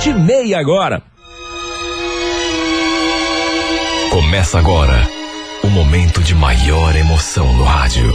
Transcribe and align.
sete 0.00 0.10
e 0.10 0.14
meia 0.14 0.58
agora. 0.58 1.02
Começa 4.10 4.58
agora 4.58 5.06
o 5.62 5.68
momento 5.68 6.22
de 6.22 6.34
maior 6.34 6.96
emoção 6.96 7.52
no 7.52 7.64
rádio. 7.64 8.10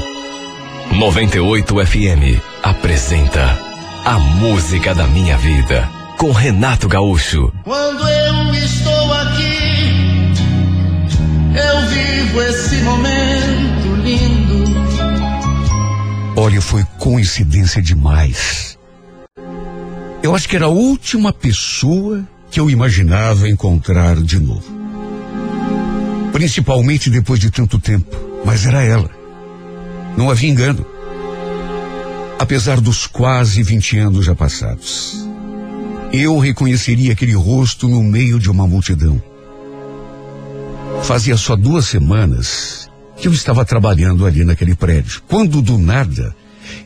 98 0.91 1.85
FM 1.85 2.41
apresenta 2.63 3.59
A 4.03 4.17
Música 4.17 4.95
da 4.95 5.05
Minha 5.05 5.37
Vida 5.37 5.87
com 6.17 6.31
Renato 6.31 6.87
Gaúcho. 6.87 7.53
Quando 7.63 8.07
eu 8.07 8.53
estou 8.55 9.13
aqui, 9.13 10.33
eu 11.55 11.87
vivo 11.87 12.41
esse 12.41 12.75
momento 12.77 13.95
lindo. 14.03 14.65
Olha, 16.35 16.61
foi 16.61 16.83
coincidência 16.97 17.81
demais. 17.81 18.74
Eu 20.25 20.33
acho 20.33 20.49
que 20.49 20.55
era 20.55 20.65
a 20.65 20.69
última 20.69 21.31
pessoa 21.31 22.27
que 22.49 22.59
eu 22.59 22.67
imaginava 22.67 23.47
encontrar 23.47 24.15
de 24.15 24.39
novo. 24.39 24.65
Principalmente 26.33 27.11
depois 27.11 27.39
de 27.39 27.51
tanto 27.51 27.77
tempo. 27.77 28.17
Mas 28.43 28.65
era 28.65 28.81
ela. 28.81 29.11
Não 30.17 30.31
havia 30.31 30.49
engano. 30.49 30.83
Apesar 32.39 32.81
dos 32.81 33.05
quase 33.05 33.61
20 33.61 33.99
anos 33.99 34.25
já 34.25 34.33
passados, 34.33 35.23
eu 36.11 36.39
reconheceria 36.39 37.13
aquele 37.13 37.35
rosto 37.35 37.87
no 37.87 38.01
meio 38.01 38.39
de 38.39 38.49
uma 38.49 38.65
multidão. 38.65 39.21
Fazia 41.03 41.37
só 41.37 41.55
duas 41.55 41.85
semanas 41.85 42.89
que 43.15 43.27
eu 43.27 43.31
estava 43.31 43.63
trabalhando 43.63 44.25
ali 44.25 44.43
naquele 44.43 44.73
prédio, 44.73 45.21
quando 45.27 45.61
do 45.61 45.77
nada 45.77 46.35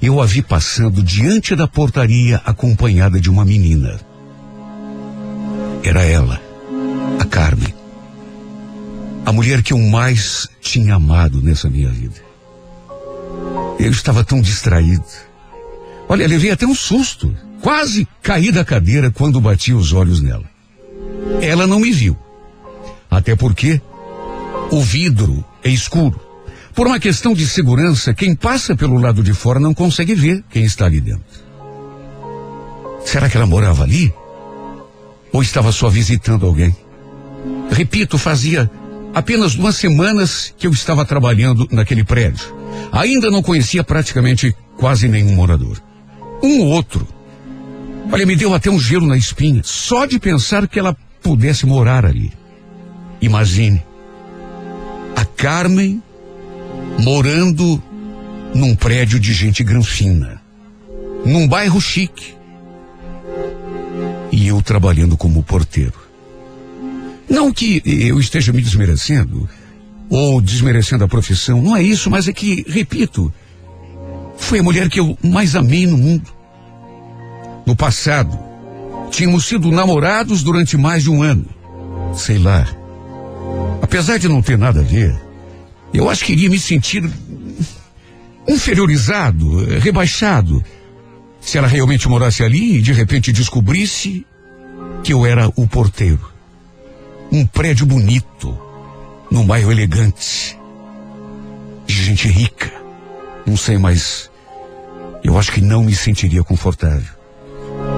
eu 0.01 0.21
a 0.21 0.25
vi 0.25 0.41
passando 0.41 1.03
diante 1.03 1.55
da 1.55 1.67
portaria 1.67 2.41
acompanhada 2.45 3.19
de 3.19 3.29
uma 3.29 3.45
menina. 3.45 3.99
Era 5.83 6.03
ela, 6.03 6.41
a 7.19 7.25
Carmen. 7.25 7.73
A 9.25 9.31
mulher 9.31 9.61
que 9.61 9.73
eu 9.73 9.79
mais 9.79 10.47
tinha 10.61 10.95
amado 10.95 11.41
nessa 11.41 11.69
minha 11.69 11.89
vida. 11.89 12.15
Eu 13.79 13.91
estava 13.91 14.23
tão 14.23 14.41
distraído. 14.41 15.05
Olha, 16.07 16.27
levei 16.27 16.51
até 16.51 16.65
um 16.65 16.75
susto. 16.75 17.33
Quase 17.61 18.07
caí 18.21 18.51
da 18.51 18.65
cadeira 18.65 19.11
quando 19.11 19.39
bati 19.39 19.73
os 19.73 19.93
olhos 19.93 20.21
nela. 20.21 20.45
Ela 21.41 21.67
não 21.67 21.79
me 21.79 21.91
viu. 21.91 22.17
Até 23.09 23.35
porque 23.35 23.81
o 24.71 24.81
vidro 24.81 25.43
é 25.63 25.69
escuro. 25.69 26.28
Por 26.73 26.87
uma 26.87 26.99
questão 26.99 27.33
de 27.33 27.45
segurança, 27.47 28.13
quem 28.13 28.35
passa 28.35 28.75
pelo 28.75 28.97
lado 28.97 29.23
de 29.23 29.33
fora 29.33 29.59
não 29.59 29.73
consegue 29.73 30.15
ver 30.15 30.43
quem 30.49 30.63
está 30.63 30.85
ali 30.85 31.01
dentro. 31.01 31.49
Será 33.05 33.29
que 33.29 33.37
ela 33.37 33.45
morava 33.45 33.83
ali? 33.83 34.13
Ou 35.31 35.41
estava 35.41 35.71
só 35.71 35.89
visitando 35.89 36.45
alguém? 36.45 36.75
Repito, 37.71 38.17
fazia 38.17 38.69
apenas 39.13 39.55
duas 39.55 39.75
semanas 39.75 40.53
que 40.57 40.67
eu 40.67 40.71
estava 40.71 41.05
trabalhando 41.05 41.67
naquele 41.71 42.03
prédio. 42.03 42.55
Ainda 42.91 43.29
não 43.29 43.41
conhecia 43.41 43.83
praticamente 43.83 44.55
quase 44.77 45.07
nenhum 45.07 45.35
morador. 45.35 45.81
Um 46.41 46.61
ou 46.61 46.67
outro. 46.67 47.07
Olha, 48.11 48.25
me 48.25 48.35
deu 48.35 48.53
até 48.53 48.69
um 48.69 48.79
gelo 48.79 49.05
na 49.05 49.17
espinha, 49.17 49.61
só 49.63 50.05
de 50.05 50.19
pensar 50.19 50.67
que 50.67 50.79
ela 50.79 50.95
pudesse 51.21 51.65
morar 51.65 52.05
ali. 52.05 52.31
Imagine. 53.21 53.83
A 55.15 55.25
Carmen 55.25 56.01
morando 56.99 57.81
num 58.53 58.75
prédio 58.75 59.19
de 59.19 59.33
gente 59.33 59.63
granfina, 59.63 60.41
num 61.25 61.47
bairro 61.47 61.79
chique. 61.79 62.33
E 64.31 64.47
eu 64.47 64.61
trabalhando 64.61 65.17
como 65.17 65.43
porteiro. 65.43 65.99
Não 67.29 67.51
que 67.51 67.81
eu 67.85 68.19
esteja 68.19 68.51
me 68.51 68.61
desmerecendo 68.61 69.49
ou 70.09 70.41
desmerecendo 70.41 71.03
a 71.03 71.07
profissão, 71.07 71.61
não 71.61 71.75
é 71.75 71.83
isso, 71.83 72.09
mas 72.09 72.27
é 72.27 72.33
que, 72.33 72.65
repito, 72.67 73.31
foi 74.37 74.59
a 74.59 74.63
mulher 74.63 74.89
que 74.89 74.99
eu 74.99 75.17
mais 75.23 75.55
amei 75.55 75.85
no 75.85 75.97
mundo. 75.97 76.31
No 77.65 77.75
passado, 77.75 78.37
tínhamos 79.11 79.45
sido 79.45 79.71
namorados 79.71 80.41
durante 80.41 80.75
mais 80.75 81.03
de 81.03 81.11
um 81.11 81.21
ano. 81.21 81.45
Sei 82.15 82.39
lá. 82.39 82.67
Apesar 83.81 84.17
de 84.17 84.27
não 84.27 84.41
ter 84.41 84.57
nada 84.57 84.79
a 84.79 84.83
ver, 84.83 85.15
eu 85.93 86.09
acho 86.09 86.23
que 86.25 86.33
iria 86.33 86.49
me 86.49 86.59
sentir 86.59 87.03
inferiorizado, 88.47 89.65
rebaixado, 89.79 90.63
se 91.39 91.57
ela 91.57 91.67
realmente 91.67 92.07
morasse 92.07 92.43
ali 92.43 92.77
e 92.77 92.81
de 92.81 92.91
repente 92.91 93.31
descobrisse 93.31 94.25
que 95.03 95.13
eu 95.13 95.25
era 95.25 95.47
o 95.55 95.67
porteiro. 95.67 96.29
Um 97.31 97.45
prédio 97.45 97.85
bonito, 97.85 98.57
num 99.31 99.45
bairro 99.45 99.71
elegante, 99.71 100.57
de 101.85 102.03
gente 102.03 102.27
rica. 102.27 102.71
Não 103.45 103.55
sei, 103.55 103.77
mas 103.77 104.29
eu 105.23 105.37
acho 105.37 105.51
que 105.51 105.61
não 105.61 105.83
me 105.83 105.95
sentiria 105.95 106.43
confortável. 106.43 107.13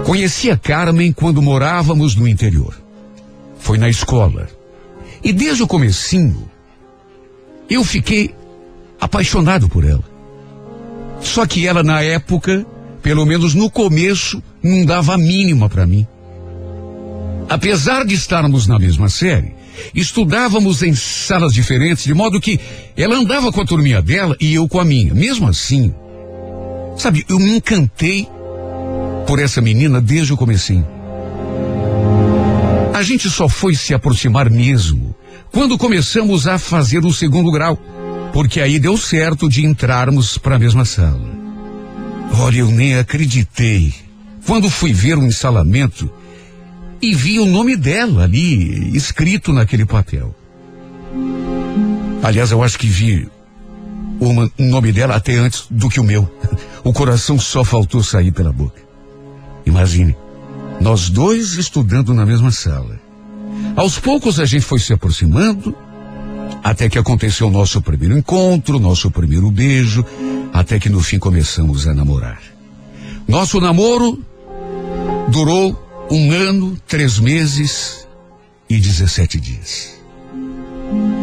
Conheci 0.05 0.49
a 0.51 0.57
Carmen 0.57 1.11
quando 1.11 1.41
morávamos 1.41 2.15
no 2.15 2.27
interior. 2.27 2.75
Foi 3.59 3.77
na 3.77 3.89
escola. 3.89 4.49
E 5.23 5.31
desde 5.31 5.63
o 5.63 5.67
comecinho, 5.67 6.49
eu 7.71 7.83
fiquei 7.83 8.35
apaixonado 8.99 9.69
por 9.69 9.85
ela. 9.85 10.03
Só 11.21 11.45
que 11.45 11.65
ela, 11.65 11.81
na 11.81 12.01
época, 12.01 12.65
pelo 13.01 13.25
menos 13.25 13.53
no 13.53 13.69
começo, 13.69 14.43
não 14.61 14.85
dava 14.85 15.13
a 15.13 15.17
mínima 15.17 15.69
para 15.69 15.87
mim. 15.87 16.05
Apesar 17.47 18.05
de 18.05 18.13
estarmos 18.13 18.67
na 18.67 18.77
mesma 18.77 19.09
série, 19.09 19.53
estudávamos 19.95 20.83
em 20.83 20.93
salas 20.93 21.53
diferentes, 21.53 22.03
de 22.03 22.13
modo 22.13 22.41
que 22.41 22.59
ela 22.95 23.15
andava 23.15 23.51
com 23.51 23.61
a 23.61 23.65
turminha 23.65 24.01
dela 24.01 24.35
e 24.39 24.53
eu 24.53 24.67
com 24.67 24.79
a 24.79 24.85
minha. 24.85 25.13
Mesmo 25.13 25.47
assim, 25.47 25.93
sabe, 26.97 27.25
eu 27.29 27.39
me 27.39 27.57
encantei 27.57 28.27
por 29.25 29.39
essa 29.39 29.61
menina 29.61 30.01
desde 30.01 30.33
o 30.33 30.37
comecinho. 30.37 30.87
A 32.93 33.03
gente 33.03 33.29
só 33.29 33.47
foi 33.47 33.75
se 33.75 33.93
aproximar 33.93 34.49
mesmo 34.49 35.10
quando 35.51 35.77
começamos 35.77 36.47
a 36.47 36.57
fazer 36.57 37.05
o 37.05 37.13
segundo 37.13 37.51
grau, 37.51 37.77
porque 38.33 38.61
aí 38.61 38.79
deu 38.79 38.97
certo 38.97 39.49
de 39.49 39.65
entrarmos 39.65 40.37
para 40.37 40.55
a 40.55 40.59
mesma 40.59 40.85
sala. 40.85 41.29
Olha, 42.39 42.59
eu 42.59 42.71
nem 42.71 42.97
acreditei. 42.97 43.93
Quando 44.45 44.69
fui 44.69 44.93
ver 44.93 45.17
o 45.17 45.25
ensalamento 45.25 46.09
e 47.01 47.13
vi 47.13 47.39
o 47.39 47.45
nome 47.45 47.75
dela 47.75 48.23
ali 48.23 48.95
escrito 48.95 49.51
naquele 49.51 49.85
papel. 49.85 50.33
Aliás, 52.23 52.51
eu 52.51 52.63
acho 52.63 52.79
que 52.79 52.87
vi 52.87 53.27
o 54.19 54.63
nome 54.63 54.91
dela 54.91 55.15
até 55.15 55.35
antes 55.35 55.65
do 55.69 55.89
que 55.89 55.99
o 55.99 56.03
meu. 56.03 56.29
O 56.83 56.91
coração 56.91 57.37
só 57.37 57.63
faltou 57.63 58.01
sair 58.01 58.31
pela 58.31 58.51
boca. 58.51 58.81
Imagine, 59.67 60.15
nós 60.79 61.11
dois 61.11 61.53
estudando 61.53 62.11
na 62.11 62.25
mesma 62.25 62.49
sala. 62.49 62.99
Aos 63.75 63.97
poucos 63.97 64.39
a 64.39 64.45
gente 64.45 64.65
foi 64.65 64.79
se 64.79 64.93
aproximando, 64.93 65.75
até 66.63 66.89
que 66.89 66.99
aconteceu 66.99 67.47
o 67.47 67.51
nosso 67.51 67.81
primeiro 67.81 68.17
encontro, 68.17 68.79
nosso 68.79 69.09
primeiro 69.09 69.49
beijo, 69.49 70.05
até 70.53 70.79
que 70.79 70.89
no 70.89 70.99
fim 70.99 71.17
começamos 71.17 71.87
a 71.87 71.93
namorar. 71.93 72.41
Nosso 73.27 73.59
namoro 73.59 74.23
durou 75.29 76.07
um 76.11 76.31
ano, 76.31 76.77
três 76.87 77.17
meses 77.19 78.07
e 78.69 78.77
dezessete 78.77 79.39
dias. 79.39 79.99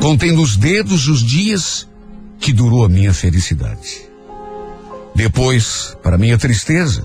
Contei 0.00 0.32
nos 0.32 0.56
dedos 0.56 1.08
os 1.08 1.22
dias 1.22 1.86
que 2.40 2.52
durou 2.52 2.84
a 2.84 2.88
minha 2.88 3.12
felicidade. 3.12 4.08
Depois, 5.14 5.96
para 6.02 6.16
minha 6.16 6.38
tristeza, 6.38 7.04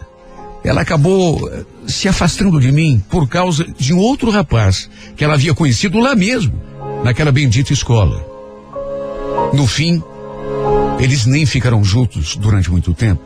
ela 0.63 0.81
acabou 0.81 1.49
eh, 1.49 1.65
se 1.85 2.07
afastando 2.07 2.59
de 2.59 2.71
mim 2.71 3.03
por 3.09 3.27
causa 3.27 3.65
de 3.77 3.93
um 3.93 3.97
outro 3.97 4.31
rapaz 4.31 4.89
que 5.15 5.23
ela 5.23 5.33
havia 5.33 5.53
conhecido 5.53 5.99
lá 5.99 6.15
mesmo, 6.15 6.53
naquela 7.03 7.31
bendita 7.31 7.73
escola. 7.73 8.25
No 9.53 9.67
fim, 9.67 10.01
eles 10.99 11.25
nem 11.25 11.45
ficaram 11.45 11.83
juntos 11.83 12.37
durante 12.37 12.71
muito 12.71 12.93
tempo. 12.93 13.21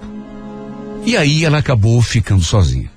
E 1.05 1.15
aí 1.15 1.45
ela 1.45 1.59
acabou 1.59 2.01
ficando 2.01 2.43
sozinha. 2.43 2.91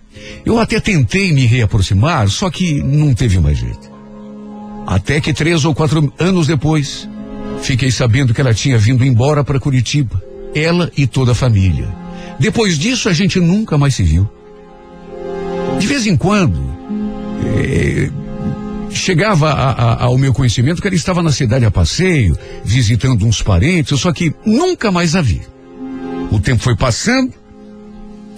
Eu 0.44 0.58
até 0.58 0.81
tentei 0.81 1.32
me 1.32 1.44
reaproximar, 1.44 2.28
só 2.28 2.50
que 2.50 2.82
não 2.82 3.14
teve 3.14 3.38
mais 3.38 3.58
jeito. 3.58 3.90
Até 4.87 5.20
que 5.20 5.32
três 5.32 5.64
ou 5.64 5.75
quatro 5.75 6.12
anos 6.19 6.46
depois, 6.46 7.08
fiquei 7.62 7.90
sabendo 7.90 8.32
que 8.34 8.40
ela 8.40 8.54
tinha 8.54 8.78
vindo 8.78 9.04
embora 9.04 9.44
para 9.44 9.60
Curitiba. 9.60 10.20
Ela 10.54 10.90
e 10.96 11.06
toda 11.06 11.32
a 11.32 11.34
família. 11.34 12.00
Depois 12.40 12.78
disso, 12.78 13.10
a 13.10 13.12
gente 13.12 13.38
nunca 13.38 13.76
mais 13.76 13.94
se 13.94 14.02
viu. 14.02 14.26
De 15.78 15.87
vez 15.87 16.06
em 16.06 16.16
quando, 16.16 16.58
é, 17.44 18.10
chegava 18.90 19.50
a, 19.50 19.70
a, 19.70 20.04
ao 20.04 20.16
meu 20.16 20.32
conhecimento 20.32 20.81
que 20.81 20.88
ela 20.88 20.96
estava 20.96 21.22
na 21.22 21.32
cidade 21.32 21.66
a 21.66 21.70
passeio, 21.70 22.34
visitando 22.64 23.26
uns 23.26 23.42
parentes, 23.42 24.00
só 24.00 24.10
que 24.10 24.34
nunca 24.46 24.90
mais 24.90 25.14
a 25.14 25.20
vi. 25.20 25.42
O 26.31 26.40
tempo 26.40 26.62
foi 26.62 26.75
passando, 26.75 27.34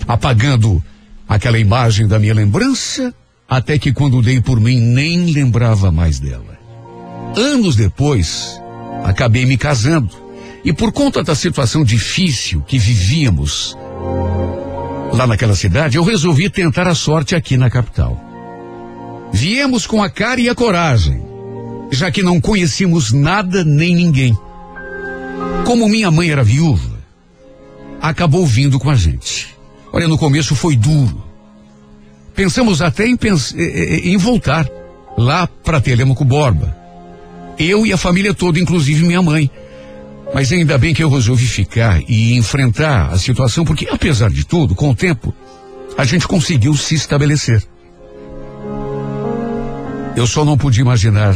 apagando 0.09 0.83
aquela 1.29 1.61
imagem 1.61 2.09
da 2.09 2.19
minha 2.19 2.35
lembrança, 2.35 3.15
até 3.49 3.79
que 3.79 3.93
quando 3.93 4.21
dei 4.21 4.41
por 4.41 4.59
mim 4.59 4.81
nem 4.81 5.27
lembrava 5.27 5.93
mais 5.93 6.19
dela. 6.19 6.59
Anos 7.37 7.77
depois, 7.77 8.61
acabei 9.05 9.47
me 9.47 9.57
casando. 9.57 10.11
E 10.65 10.73
por 10.73 10.91
conta 10.91 11.23
da 11.23 11.37
situação 11.37 11.85
difícil 11.85 12.63
que 12.63 12.79
vivíamos 12.79 13.77
lá 15.13 15.27
naquela 15.27 15.55
cidade, 15.55 15.97
eu 15.97 16.05
resolvi 16.05 16.49
tentar 16.49 16.89
a 16.89 16.95
sorte 16.95 17.35
aqui 17.35 17.57
na 17.57 17.71
capital. 17.71 18.21
Viemos 19.33 19.87
com 19.87 20.03
a 20.03 20.11
cara 20.11 20.41
e 20.41 20.49
a 20.49 20.55
coragem, 20.55 21.23
já 21.91 22.11
que 22.11 22.23
não 22.23 22.41
conhecíamos 22.41 23.13
nada 23.13 23.65
nem 23.65 23.95
ninguém. 23.95 24.37
Como 25.65 25.89
minha 25.89 26.11
mãe 26.11 26.31
era 26.31 26.43
viúva, 26.43 26.99
acabou 28.01 28.47
vindo 28.47 28.79
com 28.79 28.91
a 28.91 28.95
gente. 28.95 29.55
Olha, 29.93 30.09
no 30.09 30.19
começo 30.19 30.55
foi 30.55 30.77
duro. 30.77 31.23
Pensamos 32.35 32.81
até 32.81 33.07
em, 33.07 33.17
pens 33.17 33.55
em 33.55 34.17
voltar 34.17 34.67
lá 35.17 35.47
para 35.47 35.81
Telemaco 35.81 36.25
Borba. 36.25 36.77
Eu 37.59 37.87
e 37.87 37.93
a 37.93 37.99
família 37.99 38.33
toda, 38.33 38.59
inclusive 38.59 39.05
minha 39.05 39.23
mãe. 39.23 39.51
Mas 40.35 40.51
ainda 40.51 40.79
bem 40.79 40.95
que 40.95 41.03
eu 41.03 41.11
resolvi 41.11 41.47
ficar 41.47 42.01
e 42.09 42.35
enfrentar 42.35 43.13
a 43.13 43.19
situação, 43.19 43.65
porque 43.65 43.87
apesar 43.91 44.31
de 44.31 44.45
tudo, 44.45 44.75
com 44.75 44.91
o 44.91 44.95
tempo, 44.95 45.35
a 45.97 46.05
gente 46.05 46.27
conseguiu 46.27 46.75
se 46.75 46.95
estabelecer. 46.95 47.63
Eu 50.17 50.27
só 50.27 50.45
não 50.45 50.57
podia 50.57 50.83
imaginar 50.83 51.35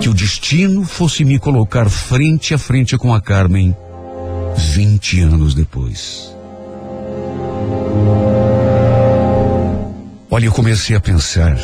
que 0.00 0.08
o 0.08 0.14
destino 0.14 0.84
fosse 0.84 1.24
me 1.24 1.38
colocar 1.38 1.88
frente 1.88 2.54
a 2.54 2.58
frente 2.58 2.96
com 2.96 3.12
a 3.12 3.20
Carmen 3.20 3.74
20 4.56 5.20
anos 5.20 5.54
depois. 5.54 6.34
Olha, 10.30 10.46
eu 10.46 10.52
comecei 10.52 10.94
a 10.94 11.00
pensar 11.00 11.56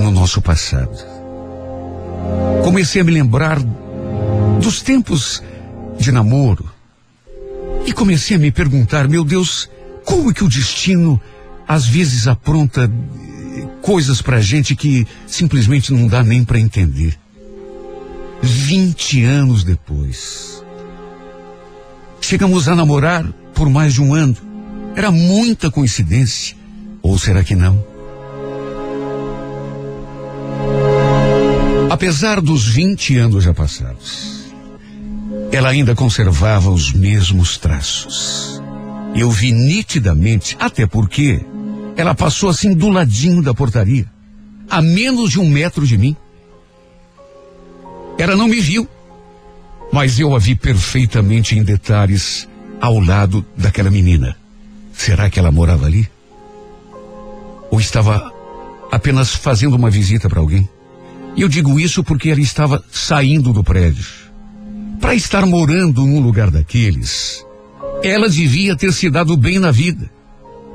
no 0.00 0.10
nosso 0.10 0.40
passado. 0.40 0.96
Comecei 2.64 3.02
a 3.02 3.04
me 3.04 3.12
lembrar 3.12 3.58
dos 4.60 4.82
tempos 4.82 5.42
de 5.98 6.12
namoro. 6.12 6.70
E 7.86 7.92
comecei 7.92 8.36
a 8.36 8.38
me 8.38 8.52
perguntar, 8.52 9.08
meu 9.08 9.24
Deus, 9.24 9.68
como 10.04 10.30
é 10.30 10.34
que 10.34 10.44
o 10.44 10.48
destino 10.48 11.20
às 11.66 11.86
vezes 11.86 12.26
apronta 12.26 12.90
coisas 13.80 14.20
pra 14.20 14.40
gente 14.40 14.76
que 14.76 15.06
simplesmente 15.26 15.92
não 15.92 16.06
dá 16.06 16.22
nem 16.22 16.44
para 16.44 16.60
entender. 16.60 17.18
Vinte 18.42 19.22
anos 19.24 19.64
depois. 19.64 20.62
Chegamos 22.20 22.68
a 22.68 22.76
namorar 22.76 23.26
por 23.54 23.68
mais 23.68 23.94
de 23.94 24.02
um 24.02 24.14
ano. 24.14 24.36
Era 24.94 25.10
muita 25.10 25.70
coincidência. 25.70 26.56
Ou 27.02 27.18
será 27.18 27.42
que 27.42 27.54
não? 27.54 27.82
Apesar 31.90 32.40
dos 32.40 32.66
20 32.66 33.18
anos 33.18 33.44
já 33.44 33.52
passados, 33.52 34.39
ela 35.52 35.70
ainda 35.70 35.94
conservava 35.94 36.70
os 36.70 36.92
mesmos 36.92 37.56
traços. 37.56 38.62
Eu 39.14 39.30
vi 39.30 39.52
nitidamente, 39.52 40.56
até 40.60 40.86
porque 40.86 41.44
ela 41.96 42.14
passou 42.14 42.48
assim 42.48 42.72
do 42.72 42.88
ladinho 42.88 43.42
da 43.42 43.52
portaria, 43.52 44.06
a 44.68 44.80
menos 44.80 45.30
de 45.30 45.40
um 45.40 45.48
metro 45.48 45.86
de 45.86 45.98
mim. 45.98 46.16
Ela 48.16 48.36
não 48.36 48.46
me 48.46 48.60
viu, 48.60 48.88
mas 49.92 50.20
eu 50.20 50.34
a 50.34 50.38
vi 50.38 50.54
perfeitamente 50.54 51.58
em 51.58 51.64
detalhes 51.64 52.48
ao 52.80 53.00
lado 53.00 53.44
daquela 53.56 53.90
menina. 53.90 54.36
Será 54.92 55.28
que 55.28 55.38
ela 55.38 55.50
morava 55.50 55.86
ali? 55.86 56.08
Ou 57.70 57.80
estava 57.80 58.32
apenas 58.92 59.34
fazendo 59.34 59.74
uma 59.74 59.90
visita 59.90 60.28
para 60.28 60.40
alguém? 60.40 60.68
E 61.36 61.42
eu 61.42 61.48
digo 61.48 61.80
isso 61.80 62.04
porque 62.04 62.30
ela 62.30 62.40
estava 62.40 62.84
saindo 62.90 63.52
do 63.52 63.64
prédio. 63.64 64.29
Para 65.00 65.14
estar 65.14 65.46
morando 65.46 66.04
num 66.04 66.20
lugar 66.20 66.50
daqueles, 66.50 67.44
ela 68.02 68.28
devia 68.28 68.76
ter 68.76 68.92
se 68.92 69.08
dado 69.08 69.36
bem 69.36 69.58
na 69.58 69.70
vida. 69.70 70.10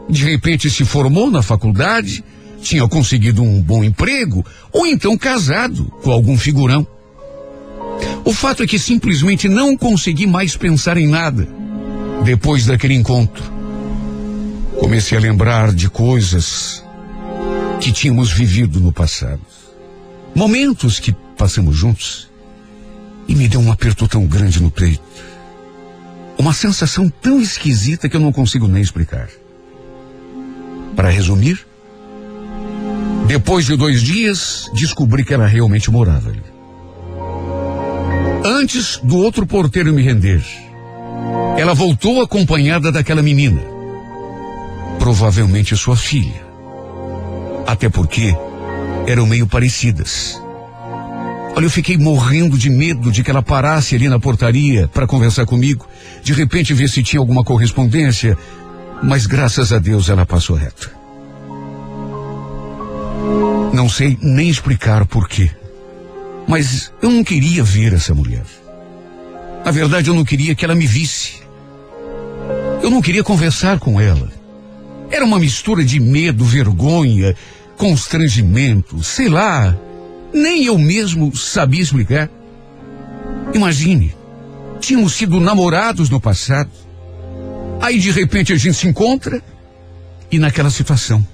De 0.09 0.25
repente 0.25 0.69
se 0.69 0.83
formou 0.83 1.29
na 1.29 1.41
faculdade, 1.41 2.23
tinha 2.61 2.87
conseguido 2.87 3.43
um 3.43 3.61
bom 3.61 3.83
emprego, 3.83 4.43
ou 4.73 4.87
então 4.87 5.17
casado 5.17 5.85
com 6.01 6.11
algum 6.11 6.37
figurão. 6.37 6.85
O 8.23 8.33
fato 8.33 8.63
é 8.63 8.67
que 8.67 8.79
simplesmente 8.79 9.47
não 9.47 9.77
consegui 9.77 10.25
mais 10.25 10.57
pensar 10.57 10.97
em 10.97 11.07
nada 11.07 11.47
depois 12.23 12.65
daquele 12.65 12.95
encontro. 12.95 13.43
Comecei 14.79 15.17
a 15.17 15.21
lembrar 15.21 15.71
de 15.71 15.89
coisas 15.89 16.83
que 17.79 17.91
tínhamos 17.91 18.31
vivido 18.31 18.79
no 18.79 18.91
passado. 18.91 19.41
Momentos 20.33 20.99
que 20.99 21.15
passamos 21.37 21.75
juntos. 21.75 22.34
E 23.27 23.35
me 23.35 23.47
deu 23.47 23.59
um 23.59 23.71
aperto 23.71 24.07
tão 24.07 24.25
grande 24.25 24.61
no 24.61 24.69
peito. 24.69 25.01
Uma 26.37 26.53
sensação 26.53 27.09
tão 27.09 27.39
esquisita 27.39 28.09
que 28.09 28.15
eu 28.15 28.19
não 28.19 28.31
consigo 28.31 28.67
nem 28.67 28.81
explicar. 28.81 29.29
Para 30.95 31.09
resumir, 31.09 31.65
depois 33.27 33.65
de 33.65 33.75
dois 33.75 34.01
dias, 34.01 34.69
descobri 34.73 35.23
que 35.23 35.33
ela 35.33 35.47
realmente 35.47 35.89
morava 35.89 36.29
ali. 36.29 36.43
Antes 38.43 38.99
do 39.01 39.17
outro 39.17 39.47
porteiro 39.47 39.91
me 39.91 40.03
render, 40.03 40.43
ela 41.57 41.73
voltou 41.73 42.21
acompanhada 42.21 42.91
daquela 42.91 43.21
menina. 43.23 43.61
Provavelmente 44.99 45.75
sua 45.75 45.95
filha. 45.95 46.45
Até 47.65 47.89
porque 47.89 48.35
eram 49.07 49.25
meio 49.25 49.47
parecidas. 49.47 50.39
Olha, 51.55 51.65
eu 51.65 51.69
fiquei 51.69 51.97
morrendo 51.97 52.57
de 52.57 52.69
medo 52.69 53.09
de 53.09 53.23
que 53.23 53.31
ela 53.31 53.41
parasse 53.41 53.95
ali 53.95 54.09
na 54.09 54.19
portaria 54.19 54.89
para 54.89 55.07
conversar 55.07 55.45
comigo, 55.45 55.87
de 56.21 56.33
repente 56.33 56.73
ver 56.73 56.89
se 56.89 57.01
tinha 57.01 57.19
alguma 57.19 57.45
correspondência, 57.45 58.37
mas 59.01 59.25
graças 59.25 59.71
a 59.71 59.79
Deus 59.79 60.09
ela 60.09 60.25
passou 60.25 60.57
reta. 60.57 60.91
Não 63.73 63.87
sei 63.87 64.17
nem 64.21 64.49
explicar 64.49 65.05
porquê, 65.05 65.49
mas 66.45 66.91
eu 67.01 67.09
não 67.09 67.23
queria 67.23 67.63
ver 67.63 67.93
essa 67.93 68.13
mulher. 68.13 68.43
Na 69.63 69.71
verdade, 69.71 70.09
eu 70.09 70.13
não 70.13 70.25
queria 70.25 70.53
que 70.55 70.65
ela 70.65 70.75
me 70.75 70.85
visse. 70.85 71.41
Eu 72.83 72.91
não 72.91 73.01
queria 73.01 73.23
conversar 73.23 73.79
com 73.79 73.99
ela. 73.99 74.29
Era 75.09 75.23
uma 75.23 75.39
mistura 75.39 75.85
de 75.85 76.01
medo, 76.01 76.43
vergonha, 76.43 77.33
constrangimento, 77.77 79.01
sei 79.01 79.29
lá. 79.29 79.75
Nem 80.35 80.65
eu 80.65 80.77
mesmo 80.77 81.33
sabia 81.33 81.81
explicar. 81.81 82.29
Imagine, 83.53 84.13
tínhamos 84.81 85.13
sido 85.13 85.39
namorados 85.39 86.09
no 86.09 86.19
passado. 86.19 86.69
Aí 87.81 87.97
de 87.99 88.11
repente 88.11 88.51
a 88.51 88.57
gente 88.57 88.73
se 88.73 88.85
encontra 88.85 89.41
e 90.29 90.37
naquela 90.37 90.69
situação. 90.69 91.25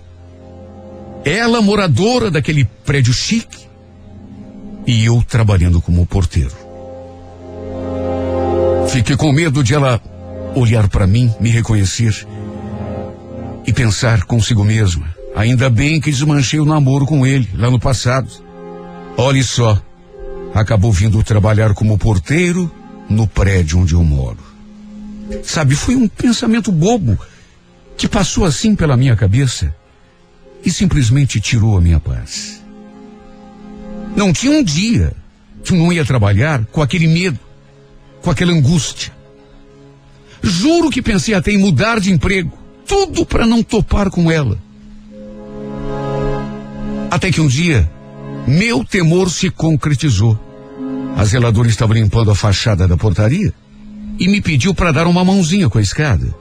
Ela 1.26 1.64
moradora 1.64 2.30
daquele 2.30 2.64
prédio 2.86 3.12
chique 3.12 3.66
e 4.86 5.04
eu 5.04 5.24
trabalhando 5.28 5.82
como 5.82 6.06
porteiro. 6.06 6.56
Fiquei 8.88 9.16
com 9.16 9.32
medo 9.32 9.64
de 9.64 9.74
ela 9.74 10.00
olhar 10.54 10.88
para 10.88 11.08
mim, 11.08 11.34
me 11.40 11.50
reconhecer 11.50 12.28
e 13.66 13.74
pensar 13.74 14.26
consigo 14.26 14.64
mesma. 14.64 15.12
Ainda 15.36 15.72
bem 15.72 16.00
que 16.00 16.12
desmanchei 16.12 16.60
o 16.60 16.66
namoro 16.66 17.08
com 17.08 17.26
ele 17.26 17.50
lá 17.56 17.72
no 17.72 17.80
passado. 17.80 18.51
Olhe 19.22 19.44
só, 19.44 19.80
acabou 20.52 20.92
vindo 20.92 21.24
trabalhar 21.24 21.76
como 21.76 21.96
porteiro 21.96 22.72
no 23.08 23.28
prédio 23.28 23.78
onde 23.78 23.94
eu 23.94 24.04
moro. 24.04 24.40
Sabe, 25.44 25.76
foi 25.76 25.96
um 25.96 26.08
pensamento 26.08 26.72
bobo 26.72 27.20
que 27.96 28.08
passou 28.08 28.46
assim 28.46 28.76
pela 28.76 28.98
minha 28.98 29.16
cabeça 29.16 29.76
e 30.66 30.72
simplesmente 30.72 31.40
tirou 31.40 31.78
a 31.78 31.82
minha 31.82 32.00
paz. 32.00 32.64
Não 34.16 34.34
tinha 34.34 34.54
um 34.54 34.64
dia 34.64 35.14
que 35.64 35.72
eu 35.72 35.78
não 35.78 35.94
ia 35.94 36.04
trabalhar 36.04 36.66
com 36.66 36.82
aquele 36.82 37.08
medo, 37.08 37.40
com 38.24 38.32
aquela 38.32 38.52
angústia. 38.52 39.14
Juro 40.42 40.90
que 40.90 41.00
pensei 41.00 41.36
até 41.36 41.52
em 41.52 41.60
mudar 41.60 42.00
de 42.00 42.12
emprego, 42.12 42.58
tudo 42.88 43.24
para 43.24 43.46
não 43.46 43.62
topar 43.62 44.10
com 44.10 44.32
ela. 44.32 44.58
Até 47.12 47.32
que 47.32 47.40
um 47.40 47.48
dia, 47.48 47.88
meu 48.48 48.84
temor 48.84 49.30
se 49.30 49.50
concretizou. 49.50 50.40
A 51.16 51.24
zeladora 51.26 51.68
estava 51.68 51.94
limpando 51.94 52.32
a 52.32 52.36
fachada 52.36 52.88
da 52.88 52.98
portaria 52.98 53.54
e 54.20 54.28
me 54.28 54.42
pediu 54.42 54.74
para 54.74 54.92
dar 54.92 55.08
uma 55.08 55.24
mãozinha 55.24 55.70
com 55.70 55.78
a 55.78 55.82
escada. 55.82 56.34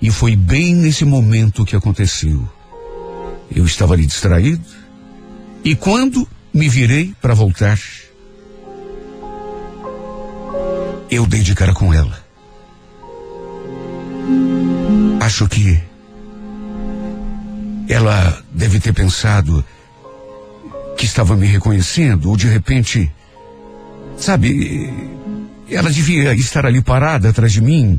E 0.00 0.10
foi 0.10 0.34
bem 0.34 0.74
nesse 0.74 1.04
momento 1.04 1.64
que 1.64 1.76
aconteceu. 1.76 2.48
Eu 3.54 3.64
estava 3.64 3.94
ali 3.94 4.06
distraído 4.06 4.64
e 5.64 5.74
quando 5.74 6.26
me 6.52 6.68
virei 6.68 7.14
para 7.20 7.34
voltar, 7.34 7.78
eu 11.10 11.26
dei 11.26 11.40
de 11.42 11.54
cara 11.54 11.72
com 11.72 11.92
ela. 11.92 12.22
Acho 15.20 15.48
que 15.48 15.80
Ela 17.88 18.42
deve 18.52 18.80
ter 18.80 18.92
pensado 18.92 19.64
que 21.02 21.06
estava 21.06 21.34
me 21.34 21.48
reconhecendo, 21.48 22.30
ou 22.30 22.36
de 22.36 22.46
repente, 22.46 23.10
sabe, 24.16 24.88
ela 25.68 25.90
devia 25.90 26.32
estar 26.32 26.64
ali 26.64 26.80
parada 26.80 27.28
atrás 27.28 27.52
de 27.52 27.60
mim, 27.60 27.98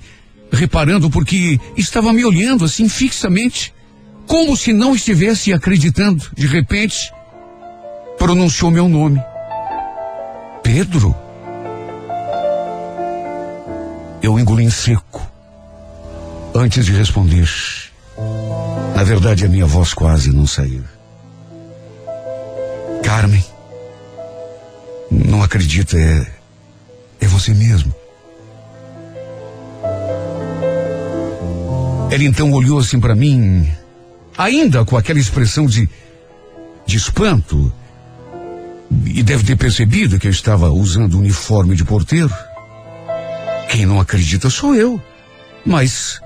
reparando 0.50 1.10
porque 1.10 1.60
estava 1.76 2.14
me 2.14 2.24
olhando 2.24 2.64
assim 2.64 2.88
fixamente, 2.88 3.74
como 4.26 4.56
se 4.56 4.72
não 4.72 4.96
estivesse 4.96 5.52
acreditando. 5.52 6.24
De 6.34 6.48
repente, 6.48 7.12
pronunciou 8.18 8.72
meu 8.72 8.88
nome. 8.88 9.22
Pedro. 10.64 11.14
Eu 14.22 14.40
engoli 14.40 14.64
em 14.64 14.70
seco. 14.70 15.30
Antes 16.56 16.86
de 16.86 16.94
responder, 16.94 17.50
na 18.96 19.04
verdade 19.04 19.46
a 19.46 19.50
minha 19.50 19.66
voz 19.66 19.94
quase 19.94 20.32
não 20.32 20.48
saiu. 20.48 20.86
Carmen, 23.04 23.44
não 25.12 25.44
acredita, 25.44 25.98
é, 25.98 26.26
é 27.22 27.28
você 27.28 27.54
mesmo. 27.54 27.94
Ela 32.10 32.24
então 32.24 32.52
olhou 32.52 32.80
assim 32.80 33.00
para 33.00 33.16
mim, 33.16 33.72
ainda 34.38 34.86
com 34.86 34.96
aquela 34.96 35.20
expressão 35.20 35.66
de, 35.66 35.90
de 36.86 36.98
espanto, 36.98 37.72
e 39.06 39.22
deve 39.24 39.44
ter 39.44 39.56
percebido 39.56 40.20
que 40.20 40.28
eu 40.28 40.32
estava 40.32 40.70
usando 40.70 41.16
o 41.16 41.20
uniforme 41.20 41.76
de 41.76 41.84
porteiro. 41.84 42.34
Quem 43.70 43.86
não 43.86 44.00
acredita 44.00 44.50
sou 44.50 44.76
eu. 44.76 45.02
Mas 45.66 46.20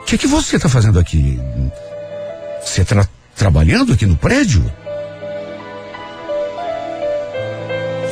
o 0.00 0.04
que, 0.04 0.16
é 0.16 0.18
que 0.18 0.26
você 0.26 0.56
está 0.56 0.68
fazendo 0.68 0.98
aqui? 0.98 1.38
Você 2.64 2.82
está 2.82 3.06
trabalhando 3.36 3.92
aqui 3.92 4.06
no 4.06 4.16
prédio? 4.16 4.64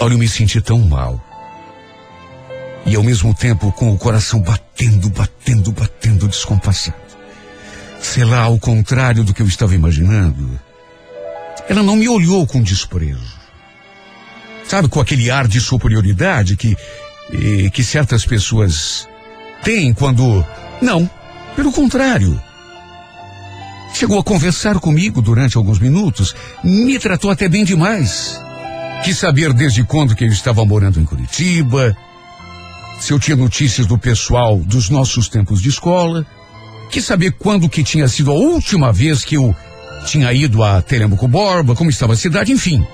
Olha, 0.01 0.15
eu 0.15 0.19
me 0.19 0.27
senti 0.27 0.63
tão 0.63 0.79
mal. 0.79 1.23
E 2.87 2.97
ao 2.97 3.03
mesmo 3.03 3.35
tempo 3.35 3.71
com 3.73 3.93
o 3.93 3.99
coração 3.99 4.41
batendo, 4.41 5.11
batendo, 5.11 5.71
batendo, 5.71 6.27
descompassado. 6.27 6.97
Sei 8.01 8.25
lá, 8.25 8.41
ao 8.41 8.59
contrário 8.59 9.23
do 9.23 9.35
que 9.35 9.43
eu 9.43 9.47
estava 9.47 9.75
imaginando, 9.75 10.59
ela 11.69 11.83
não 11.83 11.97
me 11.97 12.09
olhou 12.09 12.47
com 12.47 12.63
desprezo. 12.63 13.39
Sabe, 14.67 14.89
com 14.89 15.01
aquele 15.01 15.31
ar 15.31 15.47
de 15.47 15.61
superioridade 15.61 16.57
que, 16.57 16.75
que 17.71 17.85
certas 17.85 18.25
pessoas 18.25 19.07
têm 19.63 19.93
quando. 19.93 20.45
Não, 20.81 21.09
pelo 21.55 21.71
contrário. 21.71 22.41
Chegou 23.93 24.19
a 24.19 24.25
conversar 24.25 24.79
comigo 24.79 25.21
durante 25.21 25.59
alguns 25.59 25.79
minutos, 25.79 26.35
me 26.65 26.99
tratou 26.99 27.31
até 27.31 27.49
bem 27.49 27.65
demais. 27.65 28.41
Quis 29.03 29.17
saber 29.17 29.53
desde 29.53 29.83
quando 29.83 30.15
que 30.15 30.25
eu 30.25 30.29
estava 30.29 30.65
morando 30.65 31.01
em 31.01 31.05
Curitiba, 31.05 31.97
se 33.01 33.13
eu 33.13 33.19
tinha 33.19 33.37
notícias 33.37 33.87
do 33.87 33.97
pessoal 33.97 34.59
dos 34.59 34.91
nossos 34.91 35.29
tempos 35.29 35.61
de 35.63 35.71
escola, 35.71 36.27
quis 36.91 37.05
saber 37.05 37.33
quando 37.33 37.69
que 37.69 37.83
tinha 37.83 38.07
sido 38.09 38.31
a 38.31 38.35
última 38.35 38.93
vez 38.93 39.25
que 39.25 39.37
eu 39.37 39.57
tinha 40.05 40.33
ido 40.33 40.63
a 40.63 40.83
Telemaco 40.83 41.27
Borba, 41.27 41.75
como 41.75 41.89
estava 41.89 42.13
a 42.13 42.17
cidade, 42.17 42.53
enfim. 42.53 42.87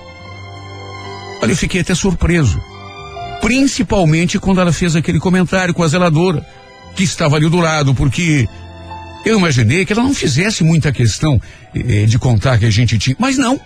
Olha, 1.43 1.53
eu 1.53 1.57
fiquei 1.57 1.81
até 1.81 1.95
surpreso. 1.95 2.61
Principalmente 3.41 4.39
quando 4.39 4.61
ela 4.61 4.73
fez 4.73 4.95
aquele 4.95 5.19
comentário 5.19 5.75
com 5.75 5.83
a 5.83 5.89
zeladora, 5.89 6.47
que 6.95 7.03
estava 7.03 7.37
ali 7.37 7.49
do 7.49 7.59
lado, 7.59 7.95
porque 7.95 8.49
eu 9.25 9.39
imaginei 9.39 9.85
que 9.85 9.93
ela 9.93 10.03
não 10.03 10.15
fizesse 10.15 10.63
muita 10.63 10.93
questão 10.93 11.41
eh, 11.75 12.07
de 12.07 12.19
contar 12.19 12.59
que 12.59 12.65
a 12.65 12.71
gente 12.71 12.97
tinha. 12.97 13.17
Mas 13.19 13.37
não. 13.37 13.61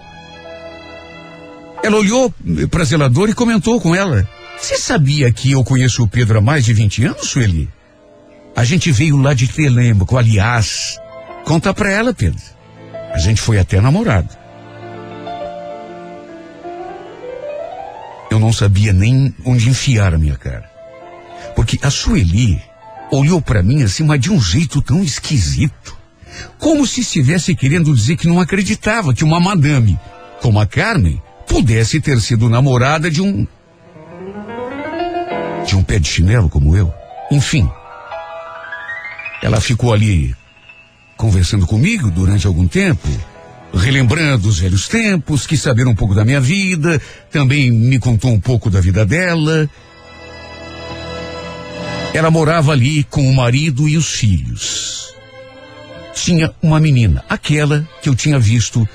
Ela 1.82 1.96
olhou 1.96 2.32
para 2.70 2.82
a 2.82 2.84
zeladora 2.84 3.30
e 3.30 3.34
comentou 3.34 3.80
com 3.80 3.94
ela. 3.94 4.28
Você 4.58 4.76
sabia 4.76 5.32
que 5.32 5.52
eu 5.52 5.64
conheço 5.64 6.02
o 6.02 6.08
Pedro 6.08 6.38
há 6.38 6.40
mais 6.40 6.64
de 6.64 6.74
20 6.74 7.06
anos, 7.06 7.28
Sueli? 7.28 7.68
A 8.54 8.64
gente 8.64 8.92
veio 8.92 9.16
lá 9.16 9.32
de 9.32 9.48
Telêmaco, 9.48 10.18
aliás. 10.18 10.98
Conta 11.44 11.72
pra 11.72 11.90
ela, 11.90 12.12
Pedro. 12.12 12.42
A 13.12 13.18
gente 13.18 13.40
foi 13.40 13.58
até 13.58 13.80
namorado. 13.80 14.28
Eu 18.30 18.38
não 18.38 18.52
sabia 18.52 18.92
nem 18.92 19.34
onde 19.44 19.68
enfiar 19.68 20.14
a 20.14 20.18
minha 20.18 20.36
cara. 20.36 20.70
Porque 21.56 21.78
a 21.82 21.90
Sueli 21.90 22.60
olhou 23.10 23.40
para 23.40 23.62
mim 23.62 23.82
assim, 23.82 24.04
mas 24.04 24.20
de 24.20 24.30
um 24.30 24.40
jeito 24.40 24.82
tão 24.82 25.02
esquisito. 25.02 25.96
Como 26.58 26.86
se 26.86 27.00
estivesse 27.00 27.56
querendo 27.56 27.94
dizer 27.94 28.16
que 28.16 28.28
não 28.28 28.40
acreditava 28.40 29.14
que 29.14 29.24
uma 29.24 29.40
madame 29.40 29.98
como 30.40 30.60
a 30.60 30.66
Carmen 30.66 31.20
pudesse 31.50 32.00
ter 32.00 32.20
sido 32.20 32.48
namorada 32.48 33.10
de 33.10 33.20
um. 33.20 33.44
de 35.66 35.76
um 35.76 35.82
pé 35.82 35.98
de 35.98 36.08
chinelo 36.08 36.48
como 36.48 36.76
eu. 36.76 36.94
Enfim. 37.30 37.68
Ela 39.42 39.60
ficou 39.60 39.92
ali 39.92 40.34
conversando 41.16 41.66
comigo 41.66 42.10
durante 42.10 42.46
algum 42.46 42.68
tempo, 42.68 43.08
relembrando 43.74 44.48
os 44.48 44.60
velhos 44.60 44.88
tempos, 44.88 45.46
quis 45.46 45.60
saber 45.60 45.86
um 45.86 45.94
pouco 45.94 46.14
da 46.14 46.24
minha 46.24 46.40
vida, 46.40 47.00
também 47.30 47.70
me 47.70 47.98
contou 47.98 48.30
um 48.30 48.40
pouco 48.40 48.70
da 48.70 48.80
vida 48.80 49.04
dela. 49.04 49.68
Ela 52.14 52.30
morava 52.30 52.72
ali 52.72 53.02
com 53.04 53.28
o 53.28 53.34
marido 53.34 53.88
e 53.88 53.96
os 53.96 54.12
filhos. 54.12 55.14
Tinha 56.14 56.52
uma 56.62 56.78
menina, 56.78 57.24
aquela 57.28 57.86
que 58.02 58.08
eu 58.08 58.14
tinha 58.14 58.38
visto 58.38 58.88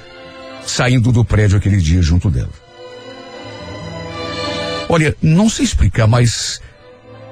saindo 0.65 1.11
do 1.11 1.23
prédio 1.23 1.57
aquele 1.57 1.77
dia 1.77 2.01
junto 2.01 2.29
dela. 2.29 2.49
Olha, 4.89 5.15
não 5.21 5.49
sei 5.49 5.65
explicar, 5.65 6.07
mas 6.07 6.61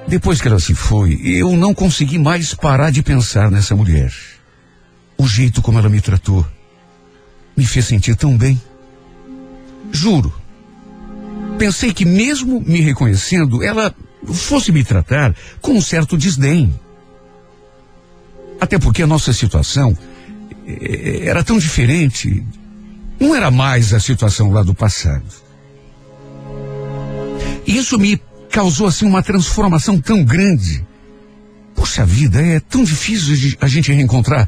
depois 0.07 0.41
que 0.41 0.47
ela 0.47 0.59
se 0.59 0.73
foi, 0.73 1.19
eu 1.23 1.55
não 1.55 1.73
consegui 1.73 2.17
mais 2.17 2.53
parar 2.53 2.91
de 2.91 3.01
pensar 3.01 3.49
nessa 3.49 3.75
mulher. 3.75 4.13
O 5.17 5.27
jeito 5.27 5.61
como 5.61 5.79
ela 5.79 5.89
me 5.89 6.01
tratou 6.01 6.45
me 7.55 7.65
fez 7.65 7.85
sentir 7.85 8.15
tão 8.15 8.35
bem. 8.35 8.59
Juro. 9.91 10.33
Pensei 11.57 11.93
que 11.93 12.03
mesmo 12.03 12.61
me 12.61 12.81
reconhecendo, 12.81 13.63
ela 13.63 13.93
fosse 14.25 14.71
me 14.71 14.83
tratar 14.83 15.35
com 15.61 15.73
um 15.73 15.81
certo 15.81 16.17
desdém. 16.17 16.73
Até 18.59 18.79
porque 18.79 19.03
a 19.03 19.07
nossa 19.07 19.31
situação 19.31 19.95
eh, 20.65 21.21
era 21.25 21.43
tão 21.43 21.59
diferente 21.59 22.43
não 23.19 23.35
era 23.35 23.49
mais 23.49 23.93
a 23.93 23.99
situação 23.99 24.51
lá 24.51 24.63
do 24.63 24.73
passado. 24.73 25.23
E 27.65 27.77
isso 27.77 27.97
me 27.97 28.19
causou 28.49 28.87
assim 28.87 29.05
uma 29.05 29.23
transformação 29.23 29.99
tão 29.99 30.23
grande. 30.23 30.85
Poxa 31.75 32.05
vida, 32.05 32.41
é 32.41 32.59
tão 32.59 32.83
difícil 32.83 33.57
a 33.59 33.67
gente 33.67 33.91
reencontrar 33.91 34.47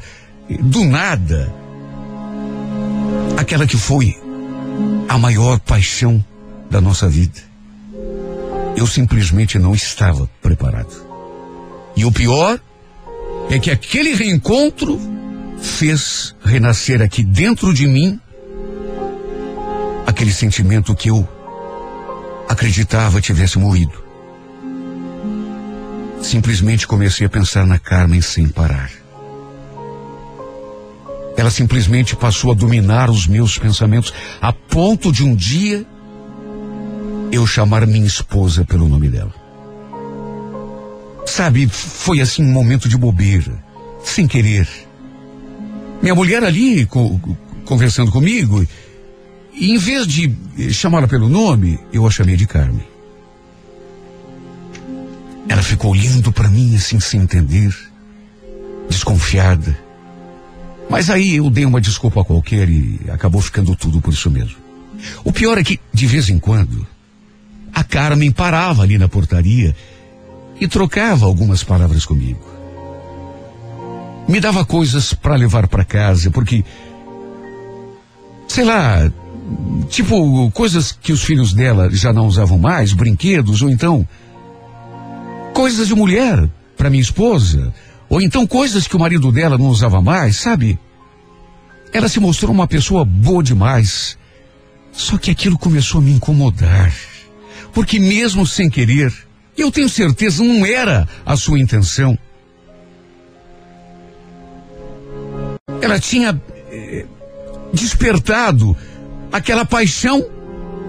do 0.60 0.84
nada 0.84 1.52
aquela 3.36 3.66
que 3.66 3.76
foi 3.76 4.16
a 5.08 5.18
maior 5.18 5.58
paixão 5.60 6.24
da 6.70 6.80
nossa 6.80 7.08
vida. 7.08 7.40
Eu 8.76 8.86
simplesmente 8.86 9.58
não 9.58 9.74
estava 9.74 10.28
preparado. 10.42 11.06
E 11.96 12.04
o 12.04 12.12
pior 12.12 12.60
é 13.50 13.58
que 13.58 13.70
aquele 13.70 14.14
reencontro 14.14 15.00
fez 15.60 16.34
renascer 16.44 17.00
aqui 17.00 17.22
dentro 17.22 17.72
de 17.72 17.86
mim 17.86 18.20
aquele 20.16 20.32
sentimento 20.32 20.94
que 20.94 21.10
eu 21.10 21.28
acreditava 22.48 23.20
tivesse 23.20 23.58
morrido. 23.58 24.02
Simplesmente 26.22 26.86
comecei 26.86 27.26
a 27.26 27.28
pensar 27.28 27.66
na 27.66 27.78
Carmen 27.78 28.22
sem 28.22 28.48
parar. 28.48 28.90
Ela 31.36 31.50
simplesmente 31.50 32.16
passou 32.16 32.50
a 32.50 32.54
dominar 32.54 33.10
os 33.10 33.26
meus 33.26 33.58
pensamentos 33.58 34.14
a 34.40 34.54
ponto 34.54 35.12
de 35.12 35.22
um 35.22 35.36
dia 35.36 35.84
eu 37.30 37.46
chamar 37.46 37.86
minha 37.86 38.06
esposa 38.06 38.64
pelo 38.64 38.88
nome 38.88 39.10
dela. 39.10 39.34
Sabe, 41.26 41.68
foi 41.68 42.22
assim 42.22 42.42
um 42.42 42.52
momento 42.52 42.88
de 42.88 42.96
bobeira, 42.96 43.62
sem 44.02 44.26
querer. 44.26 44.66
Minha 46.00 46.14
mulher 46.14 46.42
ali 46.42 46.86
co 46.86 47.20
conversando 47.66 48.10
comigo 48.10 48.64
e 49.56 49.72
em 49.72 49.78
vez 49.78 50.06
de 50.06 50.36
chamá-la 50.70 51.08
pelo 51.08 51.30
nome, 51.30 51.80
eu 51.90 52.06
a 52.06 52.10
chamei 52.10 52.36
de 52.36 52.46
Carmen. 52.46 52.86
Ela 55.48 55.62
ficou 55.62 55.92
olhando 55.92 56.30
para 56.30 56.48
mim 56.48 56.76
assim 56.76 57.00
sem 57.00 57.22
entender, 57.22 57.74
desconfiada. 58.88 59.76
Mas 60.90 61.08
aí 61.08 61.36
eu 61.36 61.48
dei 61.48 61.64
uma 61.64 61.80
desculpa 61.80 62.22
qualquer 62.22 62.68
e 62.68 63.00
acabou 63.10 63.40
ficando 63.40 63.74
tudo 63.74 64.00
por 64.00 64.12
isso 64.12 64.30
mesmo. 64.30 64.56
O 65.24 65.32
pior 65.32 65.56
é 65.56 65.64
que, 65.64 65.80
de 65.92 66.06
vez 66.06 66.28
em 66.28 66.38
quando, 66.38 66.86
a 67.72 67.82
Carmen 67.82 68.30
parava 68.30 68.82
ali 68.82 68.98
na 68.98 69.08
portaria 69.08 69.74
e 70.60 70.68
trocava 70.68 71.24
algumas 71.24 71.64
palavras 71.64 72.04
comigo. 72.04 72.44
Me 74.28 74.38
dava 74.38 74.66
coisas 74.66 75.14
para 75.14 75.34
levar 75.34 75.66
para 75.66 75.84
casa, 75.84 76.30
porque 76.30 76.62
sei 78.48 78.64
lá, 78.64 79.10
tipo 79.88 80.50
coisas 80.50 80.92
que 80.92 81.12
os 81.12 81.22
filhos 81.22 81.52
dela 81.52 81.88
já 81.90 82.12
não 82.12 82.26
usavam 82.26 82.58
mais, 82.58 82.92
brinquedos, 82.92 83.62
ou 83.62 83.70
então 83.70 84.06
coisas 85.54 85.88
de 85.88 85.94
mulher 85.94 86.48
para 86.76 86.90
minha 86.90 87.02
esposa, 87.02 87.72
ou 88.08 88.20
então 88.20 88.46
coisas 88.46 88.86
que 88.86 88.96
o 88.96 88.98
marido 88.98 89.32
dela 89.32 89.56
não 89.56 89.68
usava 89.68 90.02
mais, 90.02 90.36
sabe? 90.36 90.78
Ela 91.92 92.08
se 92.08 92.20
mostrou 92.20 92.52
uma 92.52 92.66
pessoa 92.66 93.04
boa 93.04 93.42
demais. 93.42 94.18
Só 94.92 95.18
que 95.18 95.30
aquilo 95.30 95.58
começou 95.58 96.00
a 96.00 96.04
me 96.04 96.12
incomodar. 96.12 96.92
Porque 97.72 97.98
mesmo 97.98 98.46
sem 98.46 98.68
querer, 98.68 99.12
eu 99.56 99.70
tenho 99.70 99.88
certeza 99.88 100.42
não 100.42 100.64
era 100.64 101.08
a 101.24 101.36
sua 101.36 101.58
intenção. 101.58 102.18
Ela 105.80 105.98
tinha 105.98 106.40
eh, 106.70 107.06
despertado 107.72 108.76
aquela 109.36 109.64
paixão 109.64 110.24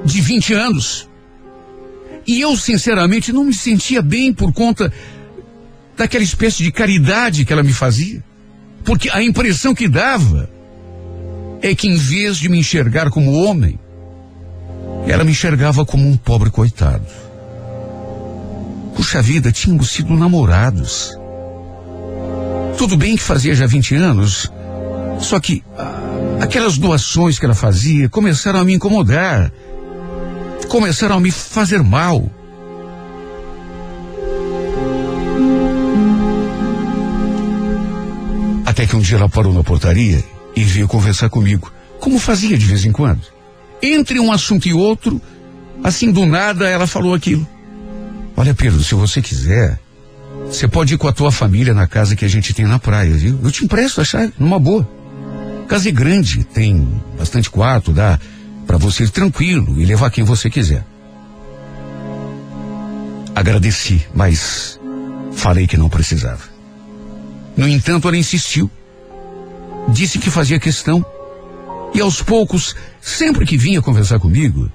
de 0.05 0.21
20 0.21 0.53
anos. 0.53 1.09
E 2.25 2.41
eu, 2.41 2.55
sinceramente, 2.57 3.31
não 3.31 3.43
me 3.43 3.53
sentia 3.53 4.01
bem 4.01 4.33
por 4.33 4.53
conta 4.53 4.91
daquela 5.95 6.23
espécie 6.23 6.63
de 6.63 6.71
caridade 6.71 7.45
que 7.45 7.53
ela 7.53 7.63
me 7.63 7.73
fazia. 7.73 8.23
Porque 8.83 9.09
a 9.09 9.21
impressão 9.21 9.75
que 9.75 9.87
dava 9.87 10.49
é 11.61 11.75
que, 11.75 11.87
em 11.87 11.95
vez 11.95 12.37
de 12.37 12.49
me 12.49 12.59
enxergar 12.59 13.09
como 13.09 13.33
homem, 13.33 13.79
ela 15.07 15.23
me 15.23 15.31
enxergava 15.31 15.85
como 15.85 16.07
um 16.07 16.15
pobre 16.15 16.49
coitado. 16.49 17.05
Puxa 18.95 19.21
vida, 19.21 19.51
tínhamos 19.51 19.91
sido 19.91 20.15
namorados. 20.15 21.17
Tudo 22.77 22.95
bem 22.95 23.15
que 23.15 23.23
fazia 23.23 23.55
já 23.55 23.65
20 23.65 23.95
anos, 23.95 24.51
só 25.19 25.39
que 25.39 25.63
ah, 25.77 25.96
aquelas 26.39 26.77
doações 26.77 27.39
que 27.39 27.45
ela 27.45 27.55
fazia 27.55 28.09
começaram 28.09 28.59
a 28.59 28.63
me 28.63 28.73
incomodar. 28.73 29.51
Começaram 30.67 31.17
a 31.17 31.19
me 31.19 31.31
fazer 31.31 31.81
mal. 31.81 32.29
Até 38.65 38.85
que 38.85 38.95
um 38.95 38.99
dia 38.99 39.17
ela 39.17 39.29
parou 39.29 39.53
na 39.53 39.63
portaria 39.63 40.23
e 40.55 40.63
veio 40.63 40.87
conversar 40.87 41.29
comigo, 41.29 41.71
como 41.99 42.19
fazia 42.19 42.57
de 42.57 42.65
vez 42.65 42.85
em 42.85 42.91
quando. 42.91 43.21
Entre 43.81 44.19
um 44.19 44.31
assunto 44.31 44.67
e 44.67 44.73
outro, 44.73 45.21
assim 45.83 46.11
do 46.11 46.25
nada 46.25 46.67
ela 46.67 46.85
falou 46.85 47.13
aquilo. 47.13 47.47
Olha, 48.35 48.53
Pedro, 48.53 48.83
se 48.83 48.93
você 48.93 49.21
quiser, 49.21 49.79
você 50.45 50.67
pode 50.67 50.93
ir 50.93 50.97
com 50.97 51.07
a 51.07 51.13
tua 51.13 51.31
família 51.31 51.73
na 51.73 51.87
casa 51.87 52.15
que 52.15 52.25
a 52.25 52.27
gente 52.27 52.53
tem 52.53 52.65
na 52.65 52.77
praia, 52.77 53.13
viu? 53.13 53.39
Eu 53.43 53.51
te 53.51 53.63
empresto 53.63 54.01
a 54.01 54.03
chave, 54.03 54.33
numa 54.37 54.59
boa. 54.59 54.96
Casa 55.67 55.89
é 55.89 55.91
grande, 55.91 56.45
tem 56.45 57.01
bastante 57.17 57.49
quarto, 57.49 57.91
dá 57.91 58.19
para 58.65 58.77
você 58.77 59.03
ir 59.03 59.09
tranquilo 59.09 59.79
e 59.79 59.85
levar 59.85 60.09
quem 60.09 60.23
você 60.23 60.49
quiser. 60.49 60.85
Agradeci, 63.35 64.05
mas 64.15 64.79
falei 65.33 65.67
que 65.67 65.77
não 65.77 65.89
precisava. 65.89 66.43
No 67.55 67.67
entanto, 67.67 68.07
ela 68.07 68.17
insistiu. 68.17 68.69
Disse 69.89 70.19
que 70.19 70.29
fazia 70.29 70.59
questão. 70.59 71.05
E 71.93 72.01
aos 72.01 72.21
poucos, 72.21 72.75
sempre 73.01 73.45
que 73.45 73.57
vinha 73.57 73.81
conversar 73.81 74.19
comigo, 74.19 74.71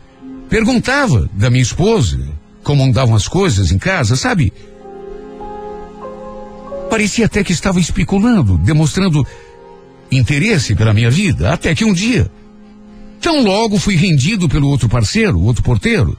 perguntava 0.49 1.29
da 1.33 1.51
minha 1.51 1.62
esposa, 1.62 2.19
como 2.62 2.83
andavam 2.83 3.14
as 3.14 3.29
coisas 3.29 3.71
em 3.71 3.79
casa, 3.79 4.17
sabe? 4.17 4.53
Parecia 6.90 7.27
até 7.27 7.43
que 7.43 7.53
estava 7.53 7.81
especulando, 7.81 8.59
demonstrando 8.59 9.27
interesse 10.12 10.75
pela 10.75 10.92
minha 10.92 11.11
vida, 11.11 11.53
até 11.53 11.75
que 11.75 11.85
um 11.85 11.92
dia, 11.92 12.31
tão 13.20 13.42
logo 13.42 13.79
fui 13.79 13.96
rendido 13.96 14.48
pelo 14.48 14.68
outro 14.68 14.88
parceiro, 14.88 15.40
outro 15.40 15.62
porteiro, 15.62 16.16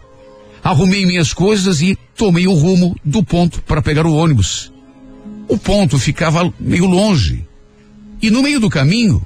arrumei 0.64 1.06
minhas 1.06 1.34
coisas 1.34 1.82
e 1.82 1.98
tomei 2.16 2.48
o 2.48 2.54
rumo 2.54 2.96
do 3.04 3.24
ponto 3.24 3.62
para 3.62 3.82
pegar 3.82 4.06
o 4.06 4.16
ônibus. 4.16 4.72
O 5.48 5.58
ponto 5.58 6.00
ficava 6.00 6.52
meio 6.60 6.86
longe. 6.86 7.46
E 8.22 8.30
no 8.30 8.42
meio 8.42 8.60
do 8.60 8.70
caminho, 8.70 9.22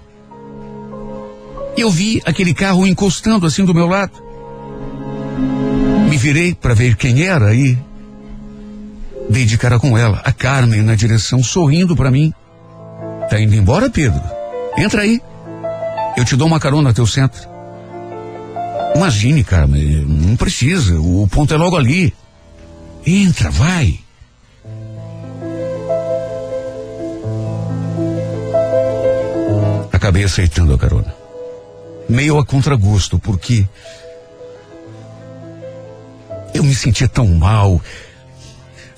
eu 1.77 1.91
vi 1.91 2.19
aquele 2.25 2.53
carro 2.53 2.87
encostando 2.87 3.45
assim 3.45 3.63
do 3.63 3.73
meu 3.73 3.87
lado. 3.87 4.13
Me 6.09 6.17
virei 6.17 6.55
para 6.55 6.73
ver 6.73 6.95
quem 6.95 7.21
era 7.21 7.53
e 7.53 7.77
dei 9.29 9.45
de 9.45 9.57
cara 9.57 9.79
com 9.79 9.97
ela, 9.97 10.21
a 10.25 10.31
Carmen 10.31 10.81
na 10.81 10.95
direção, 10.95 11.43
sorrindo 11.43 11.95
para 11.95 12.09
mim. 12.09 12.33
Tá 13.29 13.39
indo 13.39 13.55
embora, 13.55 13.89
Pedro? 13.89 14.36
Entra 14.77 15.01
aí. 15.01 15.21
Eu 16.15 16.23
te 16.23 16.35
dou 16.35 16.47
uma 16.47 16.59
carona 16.59 16.91
até 16.91 17.01
o 17.01 17.07
centro. 17.07 17.47
Imagine, 18.95 19.43
Carmen, 19.43 20.05
não 20.05 20.35
precisa, 20.35 20.99
o 20.99 21.27
ponto 21.27 21.53
é 21.53 21.57
logo 21.57 21.75
ali. 21.75 22.13
Entra, 23.05 23.49
vai. 23.51 23.99
Acabei 29.91 30.23
aceitando 30.23 30.73
a 30.73 30.77
carona. 30.77 31.13
Meio 32.09 32.39
a 32.39 32.45
contragosto, 32.45 33.19
porque 33.19 33.67
eu 36.53 36.63
me 36.63 36.73
sentia 36.73 37.07
tão 37.07 37.27
mal, 37.27 37.81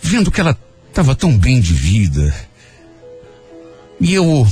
vendo 0.01 0.31
que 0.31 0.39
ela 0.39 0.57
estava 0.87 1.15
tão 1.15 1.37
bem 1.37 1.59
de 1.59 1.73
vida. 1.73 2.33
E 3.99 4.13
eu, 4.13 4.47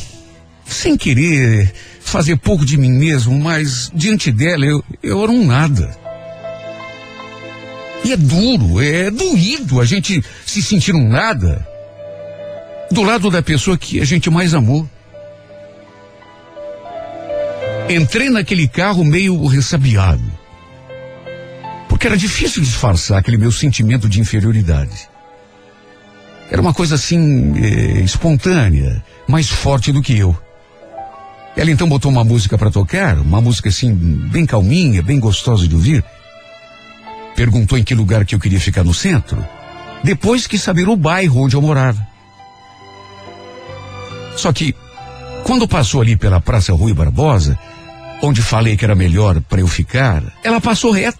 sem 0.67 0.97
querer 0.97 1.73
fazer 2.01 2.37
pouco 2.37 2.65
de 2.65 2.77
mim 2.77 2.91
mesmo, 2.91 3.37
mas 3.37 3.91
diante 3.93 4.31
dela 4.31 4.65
eu, 4.65 4.83
eu 5.01 5.23
era 5.23 5.31
um 5.31 5.45
nada. 5.45 5.97
E 8.03 8.13
é 8.13 8.17
duro, 8.17 8.81
é 8.81 9.09
doído 9.09 9.81
a 9.81 9.85
gente 9.85 10.23
se 10.45 10.61
sentir 10.61 10.93
um 10.93 11.09
nada 11.09 11.67
do 12.91 13.03
lado 13.03 13.29
da 13.29 13.41
pessoa 13.41 13.77
que 13.77 13.99
a 13.99 14.05
gente 14.05 14.29
mais 14.29 14.53
amou. 14.53 14.89
Entrei 17.89 18.29
naquele 18.29 18.67
carro 18.67 19.03
meio 19.03 19.45
ressabiado. 19.47 20.23
Porque 21.89 22.07
era 22.07 22.17
difícil 22.17 22.61
disfarçar 22.61 23.17
aquele 23.17 23.37
meu 23.37 23.51
sentimento 23.51 24.07
de 24.07 24.19
inferioridade. 24.19 25.09
Era 26.49 26.61
uma 26.61 26.73
coisa 26.73 26.95
assim, 26.95 27.53
eh, 27.57 28.01
espontânea, 28.01 29.03
mais 29.27 29.49
forte 29.49 29.91
do 29.91 30.01
que 30.01 30.17
eu. 30.17 30.37
Ela 31.57 31.71
então 31.71 31.89
botou 31.89 32.11
uma 32.11 32.23
música 32.23 32.55
para 32.55 32.69
tocar, 32.69 33.17
uma 33.17 33.41
música 33.41 33.69
assim, 33.69 33.91
bem 33.91 34.45
calminha, 34.45 35.01
bem 35.01 35.19
gostosa 35.19 35.67
de 35.67 35.73
ouvir. 35.73 36.05
Perguntou 37.35 37.79
em 37.79 37.83
que 37.83 37.95
lugar 37.95 38.23
que 38.25 38.35
eu 38.35 38.39
queria 38.39 38.59
ficar 38.59 38.83
no 38.83 38.93
centro. 38.93 39.43
Depois 40.03 40.45
quis 40.45 40.61
saber 40.61 40.87
o 40.87 40.95
bairro 40.95 41.41
onde 41.41 41.55
eu 41.55 41.61
morava. 41.61 42.05
Só 44.35 44.53
que, 44.53 44.75
quando 45.43 45.67
passou 45.67 46.01
ali 46.01 46.15
pela 46.15 46.39
Praça 46.39 46.71
Rui 46.73 46.93
Barbosa, 46.93 47.57
onde 48.21 48.43
falei 48.43 48.77
que 48.77 48.85
era 48.85 48.93
melhor 48.93 49.41
para 49.41 49.59
eu 49.59 49.67
ficar, 49.67 50.21
ela 50.43 50.61
passou 50.61 50.91
reto. 50.91 51.17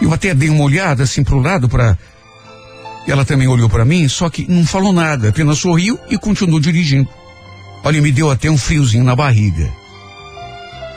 Eu 0.00 0.14
até 0.14 0.34
dei 0.34 0.48
uma 0.48 0.64
olhada 0.64 1.02
assim 1.02 1.22
pro 1.22 1.40
lado 1.40 1.68
para 1.68 1.98
ela 3.06 3.22
também 3.22 3.46
olhou 3.46 3.68
para 3.68 3.84
mim, 3.84 4.08
só 4.08 4.30
que 4.30 4.50
não 4.50 4.64
falou 4.64 4.94
nada, 4.94 5.28
apenas 5.28 5.58
sorriu 5.58 6.00
e 6.08 6.16
continuou 6.16 6.58
dirigindo. 6.58 7.08
Olha, 7.84 8.00
me 8.00 8.10
deu 8.10 8.30
até 8.30 8.50
um 8.50 8.56
friozinho 8.56 9.04
na 9.04 9.14
barriga. 9.14 9.70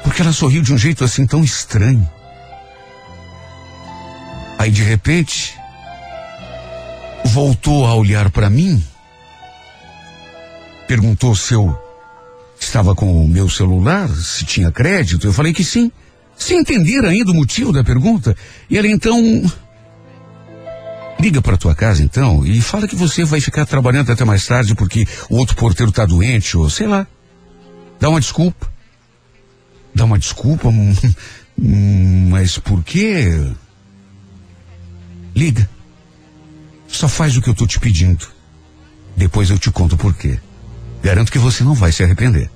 Porque 0.04 0.22
ela 0.22 0.32
sorriu 0.32 0.62
de 0.62 0.74
um 0.74 0.78
jeito 0.78 1.04
assim 1.04 1.28
tão 1.28 1.44
estranho. 1.44 2.10
Aí 4.58 4.72
de 4.72 4.82
repente, 4.84 5.54
voltou 7.26 7.86
a 7.86 7.94
olhar 7.94 8.32
para 8.32 8.50
mim, 8.50 8.82
perguntou 10.88 11.36
se 11.36 11.54
eu 11.54 11.78
estava 12.58 12.96
com 12.96 13.24
o 13.24 13.28
meu 13.28 13.50
celular, 13.50 14.08
se 14.10 14.46
tinha 14.46 14.72
crédito. 14.72 15.28
Eu 15.28 15.34
falei 15.34 15.54
que 15.54 15.64
sim, 15.64 15.92
sem 16.38 16.60
entender 16.60 17.04
ainda 17.04 17.32
o 17.32 17.36
motivo 17.36 17.74
da 17.74 17.84
pergunta. 17.84 18.36
E 18.70 18.78
ela 18.78 18.88
então. 18.88 19.44
Liga 21.20 21.42
para 21.42 21.58
tua 21.58 21.74
casa 21.74 22.04
então 22.04 22.46
e 22.46 22.62
fala 22.62 22.88
que 22.88 22.96
você 22.96 23.26
vai 23.26 23.42
ficar 23.42 23.66
trabalhando 23.66 24.12
até 24.12 24.24
mais 24.24 24.46
tarde 24.46 24.76
porque 24.76 25.06
o 25.30 25.38
outro 25.38 25.56
porteiro 25.56 25.92
tá 25.92 26.06
doente 26.06 26.56
ou 26.56 26.70
sei 26.70 26.88
lá. 26.88 27.08
Dá 28.00 28.10
uma 28.10 28.20
desculpa. 28.20 28.72
Dá 29.94 30.06
uma 30.06 30.20
desculpa, 30.20 30.70
mas 31.58 32.60
por 32.60 32.84
quê? 32.84 33.52
Liga. 35.36 35.68
Só 36.88 37.08
faz 37.08 37.36
o 37.36 37.42
que 37.42 37.50
eu 37.50 37.56
tô 37.56 37.66
te 37.66 37.80
pedindo. 37.80 38.28
Depois 39.16 39.50
eu 39.50 39.58
te 39.58 39.72
conto 39.72 39.98
por 39.98 40.14
quê. 40.14 40.40
Garanto 41.02 41.32
que 41.32 41.40
você 41.40 41.64
não 41.64 41.74
vai 41.74 41.92
se 41.92 42.04
arrepender. 42.04 42.50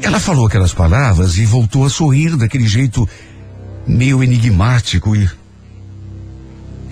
Ela 0.00 0.18
falou 0.18 0.46
aquelas 0.46 0.72
palavras 0.72 1.36
e 1.36 1.44
voltou 1.44 1.84
a 1.84 1.90
sorrir 1.90 2.34
daquele 2.36 2.66
jeito 2.66 3.06
meio 3.86 4.22
enigmático 4.22 5.14
e. 5.14 5.28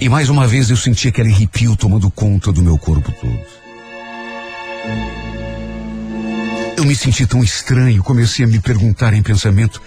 E 0.00 0.08
mais 0.08 0.28
uma 0.28 0.46
vez 0.46 0.70
eu 0.70 0.76
senti 0.76 1.08
aquele 1.08 1.32
arrepio 1.32 1.76
tomando 1.76 2.10
conta 2.10 2.52
do 2.52 2.62
meu 2.62 2.78
corpo 2.78 3.10
todo. 3.12 3.58
Eu 6.76 6.84
me 6.84 6.94
senti 6.94 7.26
tão 7.26 7.42
estranho, 7.42 8.04
comecei 8.04 8.44
a 8.44 8.48
me 8.48 8.60
perguntar 8.60 9.12
em 9.12 9.22
pensamento: 9.22 9.82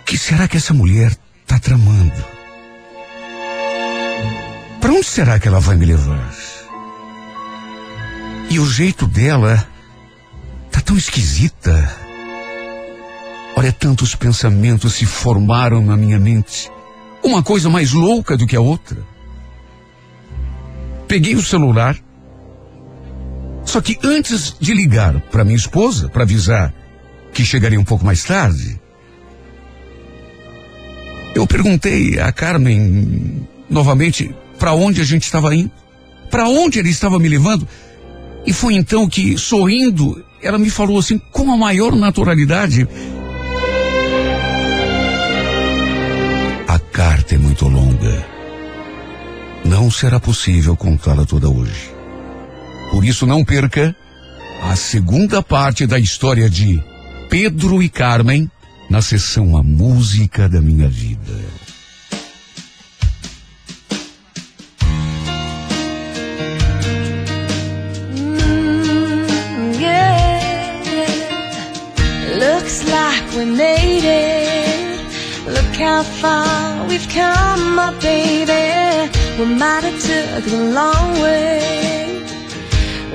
o 0.00 0.04
que 0.04 0.16
será 0.16 0.48
que 0.48 0.56
essa 0.56 0.72
mulher 0.72 1.14
está 1.42 1.58
tramando? 1.58 2.24
Para 4.80 4.92
onde 4.92 5.06
será 5.06 5.38
que 5.38 5.46
ela 5.46 5.60
vai 5.60 5.76
me 5.76 5.84
levar? 5.84 6.34
E 8.48 8.58
o 8.58 8.66
jeito 8.66 9.06
dela 9.06 9.68
tá 10.72 10.80
tão 10.80 10.96
esquisita. 10.96 12.09
Olha, 13.60 13.74
tantos 13.74 14.14
pensamentos 14.14 14.94
se 14.94 15.04
formaram 15.04 15.82
na 15.82 15.94
minha 15.94 16.18
mente. 16.18 16.70
Uma 17.22 17.42
coisa 17.42 17.68
mais 17.68 17.92
louca 17.92 18.34
do 18.34 18.46
que 18.46 18.56
a 18.56 18.60
outra. 18.62 18.96
Peguei 21.06 21.34
o 21.34 21.42
celular. 21.42 21.94
Só 23.66 23.82
que 23.82 23.98
antes 24.02 24.56
de 24.58 24.72
ligar 24.72 25.20
para 25.30 25.44
minha 25.44 25.58
esposa 25.58 26.08
para 26.08 26.22
avisar 26.22 26.72
que 27.34 27.44
chegaria 27.44 27.78
um 27.78 27.84
pouco 27.84 28.02
mais 28.02 28.24
tarde, 28.24 28.80
eu 31.34 31.46
perguntei 31.46 32.18
a 32.18 32.32
Carmen 32.32 33.46
novamente 33.68 34.34
para 34.58 34.72
onde 34.72 35.02
a 35.02 35.04
gente 35.04 35.24
estava 35.24 35.54
indo, 35.54 35.70
para 36.30 36.48
onde 36.48 36.78
ele 36.78 36.88
estava 36.88 37.18
me 37.18 37.28
levando. 37.28 37.68
E 38.46 38.54
foi 38.54 38.72
então 38.72 39.06
que, 39.06 39.36
sorrindo, 39.36 40.24
ela 40.42 40.56
me 40.56 40.70
falou 40.70 40.98
assim, 40.98 41.18
com 41.30 41.52
a 41.52 41.58
maior 41.58 41.94
naturalidade: 41.94 42.88
carta 47.00 47.34
é 47.34 47.38
muito 47.38 47.66
longa. 47.66 48.26
Não 49.64 49.90
será 49.90 50.20
possível 50.20 50.76
contá-la 50.76 51.24
toda 51.24 51.48
hoje. 51.48 51.90
Por 52.90 53.02
isso, 53.06 53.26
não 53.26 53.42
perca 53.42 53.96
a 54.62 54.76
segunda 54.76 55.42
parte 55.42 55.86
da 55.86 55.98
história 55.98 56.50
de 56.50 56.78
Pedro 57.30 57.82
e 57.82 57.88
Carmen 57.88 58.50
na 58.90 59.00
sessão 59.00 59.56
A 59.56 59.62
Música 59.62 60.46
da 60.46 60.60
Minha 60.60 60.90
Vida. 60.90 61.40
we 73.36 73.44
made 73.44 74.04
it. 74.04 74.39
How 75.80 76.02
far 76.02 76.86
we've 76.88 77.08
come, 77.08 77.74
my 77.74 77.90
baby. 78.02 78.68
We 79.38 79.46
might 79.46 79.82
have 79.82 79.98
took 79.98 80.44
the 80.44 80.62
long 80.78 81.12
way. 81.22 82.22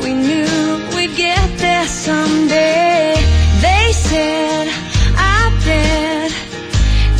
We 0.02 0.16
knew 0.16 0.82
we'd 0.96 1.16
get 1.16 1.48
there 1.60 1.86
someday. 1.86 3.14
They 3.62 3.92
said, 3.94 4.68
I 5.16 5.54
bet 5.64 6.32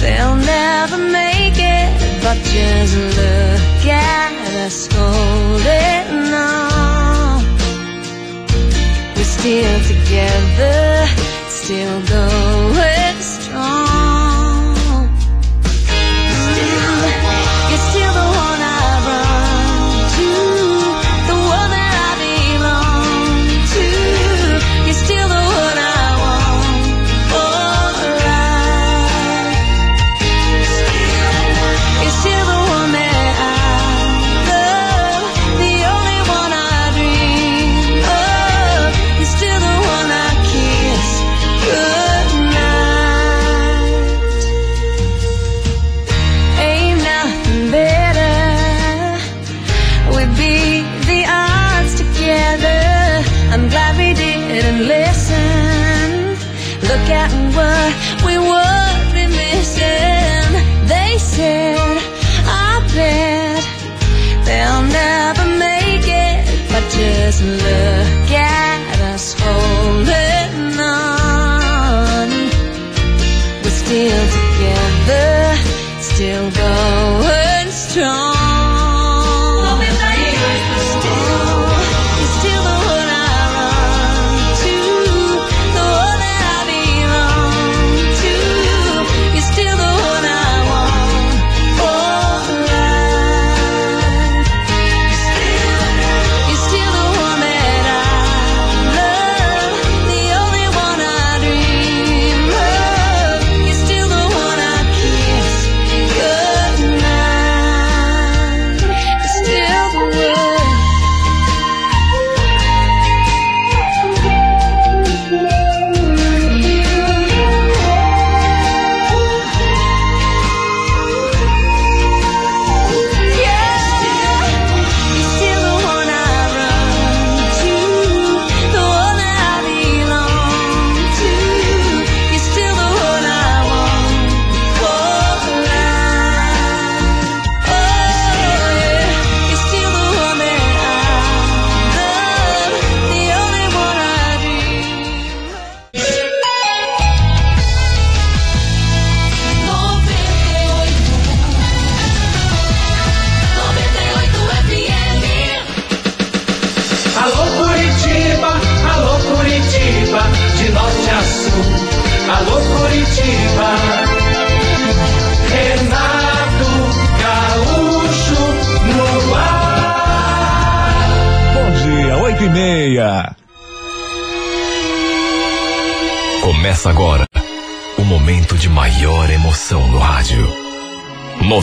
they'll 0.02 0.36
never 0.36 0.98
make 0.98 1.60
it. 1.60 1.90
But 2.24 2.38
just 2.54 2.96
look 3.20 3.86
at 3.86 4.34
us 4.66 4.88
holding 4.92 6.34
on. 6.34 7.44
We're 9.16 9.32
still 9.38 9.78
together, 9.94 11.06
still 11.50 12.02
going 12.08 13.22
strong. 13.22 13.85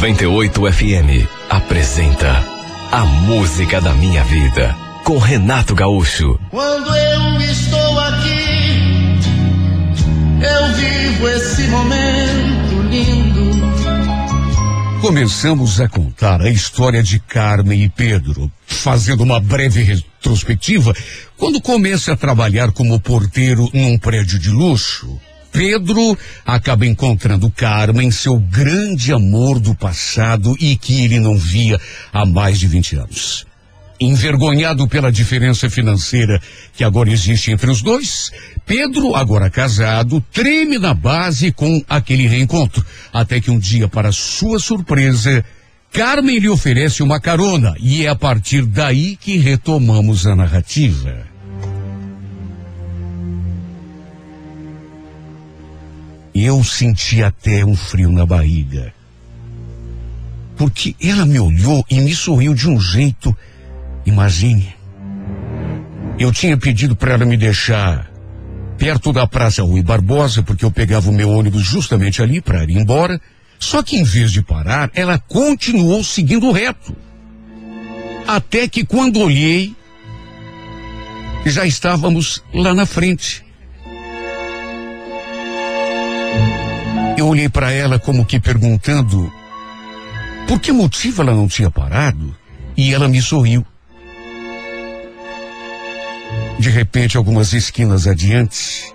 98 0.02 0.72
FM 0.72 1.28
apresenta 1.48 2.44
A 2.90 3.04
Música 3.04 3.80
da 3.80 3.94
Minha 3.94 4.24
Vida 4.24 4.74
com 5.04 5.16
Renato 5.16 5.76
Gaúcho. 5.76 6.40
Quando 6.50 6.92
eu 6.92 7.40
estou 7.40 8.00
aqui, 8.00 9.20
eu 10.42 10.74
vivo 10.74 11.28
esse 11.28 11.62
momento 11.68 12.82
lindo. 12.90 13.52
Começamos 15.00 15.80
a 15.80 15.88
contar 15.88 16.40
a 16.40 16.50
história 16.50 17.00
de 17.00 17.20
Carmen 17.20 17.84
e 17.84 17.88
Pedro, 17.88 18.50
fazendo 18.66 19.22
uma 19.22 19.38
breve 19.38 19.84
retrospectiva, 19.84 20.92
quando 21.36 21.60
começa 21.60 22.12
a 22.12 22.16
trabalhar 22.16 22.72
como 22.72 22.98
porteiro 22.98 23.70
num 23.72 23.96
prédio 23.96 24.36
de 24.40 24.50
luxo, 24.50 25.16
Pedro 25.52 26.18
acaba 26.46 26.86
encontrando 26.86 27.50
Carmen, 27.50 28.10
seu 28.10 28.38
grande 28.38 29.12
amor 29.12 29.60
do 29.60 29.74
passado 29.74 30.56
e 30.58 30.74
que 30.76 31.04
ele 31.04 31.20
não 31.20 31.36
via 31.36 31.78
há 32.10 32.24
mais 32.24 32.58
de 32.58 32.66
20 32.66 32.96
anos. 32.96 33.46
Envergonhado 34.00 34.88
pela 34.88 35.12
diferença 35.12 35.70
financeira 35.70 36.40
que 36.74 36.82
agora 36.82 37.10
existe 37.10 37.52
entre 37.52 37.70
os 37.70 37.82
dois, 37.82 38.32
Pedro, 38.66 39.14
agora 39.14 39.50
casado, 39.50 40.24
treme 40.32 40.78
na 40.78 40.94
base 40.94 41.52
com 41.52 41.84
aquele 41.88 42.26
reencontro. 42.26 42.84
Até 43.12 43.40
que 43.40 43.50
um 43.50 43.58
dia, 43.58 43.86
para 43.86 44.10
sua 44.10 44.58
surpresa, 44.58 45.44
Carmen 45.92 46.38
lhe 46.38 46.48
oferece 46.48 47.02
uma 47.02 47.20
carona 47.20 47.76
e 47.78 48.06
é 48.06 48.08
a 48.08 48.16
partir 48.16 48.64
daí 48.64 49.14
que 49.16 49.36
retomamos 49.36 50.26
a 50.26 50.34
narrativa. 50.34 51.32
Eu 56.35 56.64
senti 56.64 57.23
até 57.23 57.64
um 57.64 57.77
frio 57.77 58.11
na 58.11 58.25
barriga. 58.25 58.92
Porque 60.57 60.95
ela 61.03 61.27
me 61.27 61.38
olhou 61.38 61.85
e 61.90 62.01
me 62.01 62.14
sorriu 62.14 62.55
de 62.55 62.68
um 62.68 62.81
jeito. 62.81 63.37
Imagine. 64.07 64.75
Eu 66.18 66.33
tinha 66.33 66.57
pedido 66.57 66.95
para 66.95 67.14
ela 67.14 67.25
me 67.25 67.37
deixar 67.37 68.11
perto 68.79 69.12
da 69.12 69.27
Praça 69.27 69.62
Rui 69.62 69.83
Barbosa, 69.83 70.42
porque 70.42 70.64
eu 70.64 70.71
pegava 70.71 71.11
o 71.11 71.12
meu 71.12 71.31
ônibus 71.31 71.62
justamente 71.62 72.23
ali 72.23 72.40
para 72.40 72.64
ir 72.64 72.77
embora. 72.77 73.21
Só 73.59 73.83
que 73.83 73.97
em 73.97 74.03
vez 74.03 74.33
de 74.33 74.42
parar, 74.42 74.90
ela 74.95 75.18
continuou 75.18 76.03
seguindo 76.03 76.51
reto. 76.51 76.97
Até 78.27 78.66
que 78.66 78.85
quando 78.85 79.21
olhei, 79.21 79.75
já 81.47 81.66
estávamos 81.66 82.42
lá 82.53 82.75
na 82.75 82.87
frente. 82.87 83.45
Eu 87.22 87.28
olhei 87.28 87.48
para 87.48 87.70
ela 87.70 88.00
como 88.00 88.24
que 88.24 88.40
perguntando 88.40 89.32
por 90.48 90.58
que 90.58 90.72
motivo 90.72 91.22
ela 91.22 91.32
não 91.32 91.46
tinha 91.46 91.70
parado 91.70 92.37
e 92.76 92.92
ela 92.92 93.06
me 93.06 93.22
sorriu. 93.22 93.64
De 96.58 96.68
repente, 96.68 97.16
algumas 97.16 97.52
esquinas 97.52 98.08
adiante, 98.08 98.92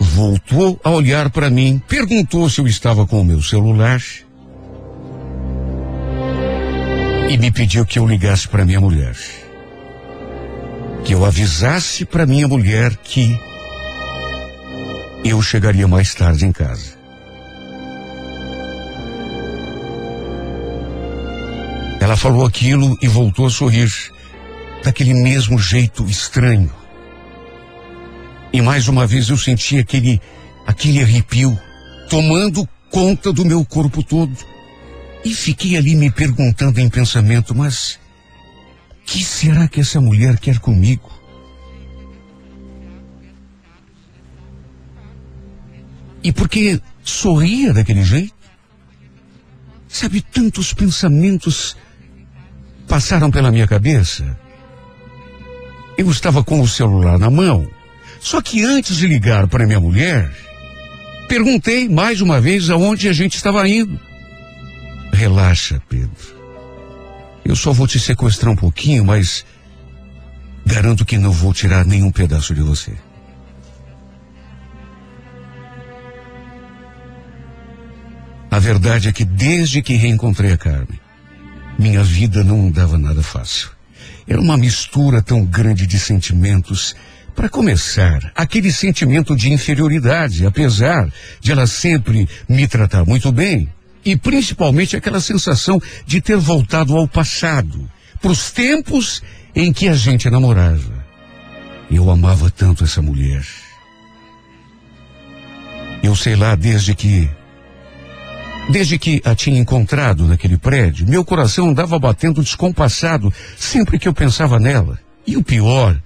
voltou 0.00 0.80
a 0.82 0.90
olhar 0.90 1.30
para 1.30 1.48
mim, 1.48 1.80
perguntou 1.86 2.50
se 2.50 2.60
eu 2.60 2.66
estava 2.66 3.06
com 3.06 3.20
o 3.20 3.24
meu 3.24 3.40
celular 3.40 4.02
e 7.28 7.38
me 7.38 7.52
pediu 7.52 7.86
que 7.86 8.00
eu 8.00 8.08
ligasse 8.08 8.48
para 8.48 8.64
minha 8.64 8.80
mulher. 8.80 9.14
Que 11.04 11.14
eu 11.14 11.24
avisasse 11.24 12.04
para 12.04 12.26
minha 12.26 12.48
mulher 12.48 12.96
que 12.96 13.38
eu 15.24 15.40
chegaria 15.40 15.86
mais 15.86 16.12
tarde 16.12 16.44
em 16.44 16.50
casa. 16.50 16.98
Ela 22.10 22.16
falou 22.16 22.44
aquilo 22.44 22.98
e 23.00 23.06
voltou 23.06 23.46
a 23.46 23.50
sorrir, 23.50 23.88
daquele 24.82 25.14
mesmo 25.14 25.56
jeito 25.60 26.04
estranho. 26.10 26.68
E 28.52 28.60
mais 28.60 28.88
uma 28.88 29.06
vez 29.06 29.28
eu 29.28 29.38
senti 29.38 29.78
aquele, 29.78 30.20
aquele 30.66 31.00
arrepio 31.00 31.56
tomando 32.08 32.68
conta 32.90 33.32
do 33.32 33.44
meu 33.44 33.64
corpo 33.64 34.02
todo. 34.02 34.36
E 35.24 35.32
fiquei 35.32 35.76
ali 35.76 35.94
me 35.94 36.10
perguntando 36.10 36.80
em 36.80 36.90
pensamento, 36.90 37.54
mas 37.54 37.96
que 39.06 39.22
será 39.22 39.68
que 39.68 39.78
essa 39.78 40.00
mulher 40.00 40.36
quer 40.40 40.58
comigo? 40.58 41.08
E 46.24 46.32
por 46.32 46.48
que 46.48 46.82
sorria 47.04 47.72
daquele 47.72 48.02
jeito? 48.02 48.34
Sabe, 49.86 50.20
tantos 50.20 50.74
pensamentos 50.74 51.76
passaram 52.90 53.30
pela 53.30 53.52
minha 53.52 53.68
cabeça. 53.68 54.36
Eu 55.96 56.10
estava 56.10 56.42
com 56.42 56.60
o 56.60 56.66
celular 56.66 57.20
na 57.20 57.30
mão. 57.30 57.68
Só 58.18 58.42
que 58.42 58.64
antes 58.64 58.96
de 58.96 59.06
ligar 59.06 59.46
para 59.46 59.64
minha 59.64 59.78
mulher, 59.78 60.28
perguntei 61.28 61.88
mais 61.88 62.20
uma 62.20 62.40
vez 62.40 62.68
aonde 62.68 63.08
a 63.08 63.12
gente 63.12 63.36
estava 63.36 63.66
indo. 63.68 63.98
Relaxa, 65.12 65.80
Pedro. 65.88 66.10
Eu 67.44 67.54
só 67.54 67.72
vou 67.72 67.86
te 67.86 68.00
sequestrar 68.00 68.52
um 68.52 68.56
pouquinho, 68.56 69.04
mas 69.04 69.46
garanto 70.66 71.06
que 71.06 71.16
não 71.16 71.30
vou 71.30 71.54
tirar 71.54 71.86
nenhum 71.86 72.10
pedaço 72.10 72.52
de 72.54 72.60
você. 72.60 72.92
A 78.50 78.58
verdade 78.58 79.08
é 79.08 79.12
que 79.12 79.24
desde 79.24 79.80
que 79.80 79.94
reencontrei 79.94 80.52
a 80.52 80.58
Carmen, 80.58 80.99
minha 81.80 82.04
vida 82.04 82.44
não 82.44 82.66
andava 82.66 82.98
nada 82.98 83.22
fácil. 83.22 83.70
Era 84.28 84.38
uma 84.38 84.58
mistura 84.58 85.22
tão 85.22 85.44
grande 85.44 85.86
de 85.86 85.98
sentimentos. 85.98 86.94
Para 87.34 87.48
começar, 87.48 88.30
aquele 88.34 88.70
sentimento 88.70 89.34
de 89.34 89.50
inferioridade, 89.50 90.44
apesar 90.44 91.10
de 91.40 91.50
ela 91.50 91.66
sempre 91.66 92.28
me 92.46 92.68
tratar 92.68 93.06
muito 93.06 93.32
bem, 93.32 93.66
e 94.04 94.14
principalmente 94.14 94.94
aquela 94.94 95.20
sensação 95.20 95.80
de 96.06 96.20
ter 96.20 96.36
voltado 96.36 96.94
ao 96.94 97.08
passado, 97.08 97.90
para 98.20 98.30
os 98.30 98.50
tempos 98.50 99.22
em 99.54 99.72
que 99.72 99.88
a 99.88 99.94
gente 99.94 100.28
namorava. 100.28 101.02
Eu 101.90 102.10
amava 102.10 102.50
tanto 102.50 102.84
essa 102.84 103.00
mulher. 103.00 103.42
Eu 106.02 106.14
sei 106.14 106.36
lá, 106.36 106.54
desde 106.54 106.94
que 106.94 107.28
Desde 108.70 108.98
que 109.00 109.20
a 109.24 109.34
tinha 109.34 109.58
encontrado 109.58 110.28
naquele 110.28 110.56
prédio, 110.56 111.04
meu 111.04 111.24
coração 111.24 111.70
andava 111.70 111.98
batendo 111.98 112.40
descompassado 112.40 113.32
sempre 113.56 113.98
que 113.98 114.06
eu 114.06 114.14
pensava 114.14 114.60
nela. 114.60 114.96
E 115.26 115.36
o 115.36 115.42
pior 115.42 116.00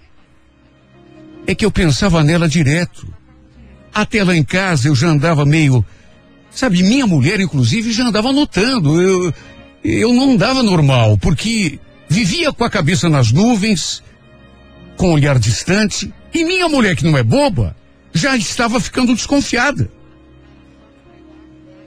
é 1.46 1.54
que 1.54 1.64
eu 1.64 1.70
pensava 1.70 2.24
nela 2.24 2.48
direto. 2.48 3.06
Até 3.92 4.24
lá 4.24 4.34
em 4.34 4.42
casa 4.42 4.88
eu 4.88 4.94
já 4.94 5.08
andava 5.08 5.44
meio. 5.44 5.84
Sabe, 6.50 6.82
minha 6.82 7.06
mulher, 7.06 7.38
inclusive, 7.38 7.92
já 7.92 8.06
andava 8.06 8.32
notando. 8.32 9.00
Eu, 9.00 9.34
eu 9.84 10.14
não 10.14 10.32
andava 10.32 10.62
normal, 10.62 11.18
porque 11.18 11.78
vivia 12.08 12.50
com 12.50 12.64
a 12.64 12.70
cabeça 12.70 13.10
nas 13.10 13.30
nuvens, 13.30 14.02
com 14.96 15.10
um 15.10 15.12
olhar 15.12 15.38
distante, 15.38 16.12
e 16.32 16.44
minha 16.44 16.68
mulher, 16.68 16.96
que 16.96 17.04
não 17.04 17.18
é 17.18 17.22
boba, 17.22 17.76
já 18.14 18.34
estava 18.36 18.80
ficando 18.80 19.14
desconfiada. 19.14 19.90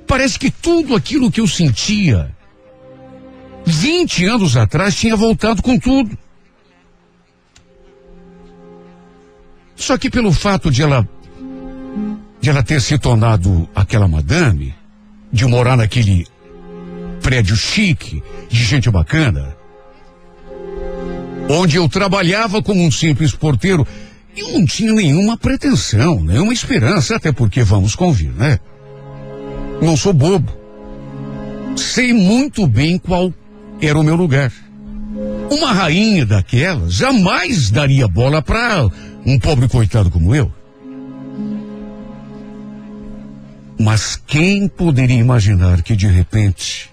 Parece 0.08 0.40
que 0.40 0.50
tudo 0.50 0.96
aquilo 0.96 1.30
que 1.30 1.42
eu 1.42 1.48
sentia 1.48 2.34
20 3.66 4.26
anos 4.26 4.56
atrás 4.56 4.96
tinha 4.96 5.16
voltado 5.16 5.62
com 5.62 5.78
tudo. 5.78 6.18
Só 9.76 9.98
que 9.98 10.10
pelo 10.10 10.32
fato 10.32 10.72
de 10.72 10.82
ela 10.82 11.08
de 12.40 12.50
ela 12.50 12.64
ter 12.64 12.80
se 12.82 12.98
tornado 12.98 13.68
aquela 13.76 14.08
madame, 14.08 14.74
de 15.32 15.46
morar 15.46 15.76
naquele 15.76 16.26
prédio 17.22 17.58
chique, 17.58 18.24
de 18.48 18.64
gente 18.64 18.90
bacana, 18.90 19.56
onde 21.50 21.78
eu 21.78 21.90
trabalhava 21.90 22.62
como 22.62 22.86
um 22.86 22.92
simples 22.92 23.34
porteiro, 23.34 23.86
eu 24.36 24.54
não 24.54 24.66
tinha 24.66 24.94
nenhuma 24.94 25.36
pretensão, 25.38 26.24
nenhuma 26.24 26.54
esperança, 26.54 27.16
até 27.16 27.32
porque 27.32 27.64
vamos 27.64 27.96
convir, 27.96 28.32
né? 28.32 28.60
Não 29.82 29.96
sou 29.96 30.12
bobo. 30.12 30.52
Sei 31.76 32.12
muito 32.12 32.66
bem 32.66 32.98
qual 32.98 33.32
era 33.82 33.98
o 34.00 34.04
meu 34.04 34.16
lugar. 34.16 34.52
Uma 35.52 35.72
rainha 35.72 36.26
daquela 36.26 36.90
jamais 36.90 37.70
daria 37.70 38.08
bola 38.08 38.42
para 38.42 38.88
um 39.26 39.40
pobre 39.40 39.68
coitado 39.68 40.10
como 40.10 40.34
eu. 40.34 40.52
Mas 43.80 44.20
quem 44.28 44.68
poderia 44.68 45.18
imaginar 45.20 45.84
que 45.84 45.96
de 45.96 46.08
repente 46.08 46.90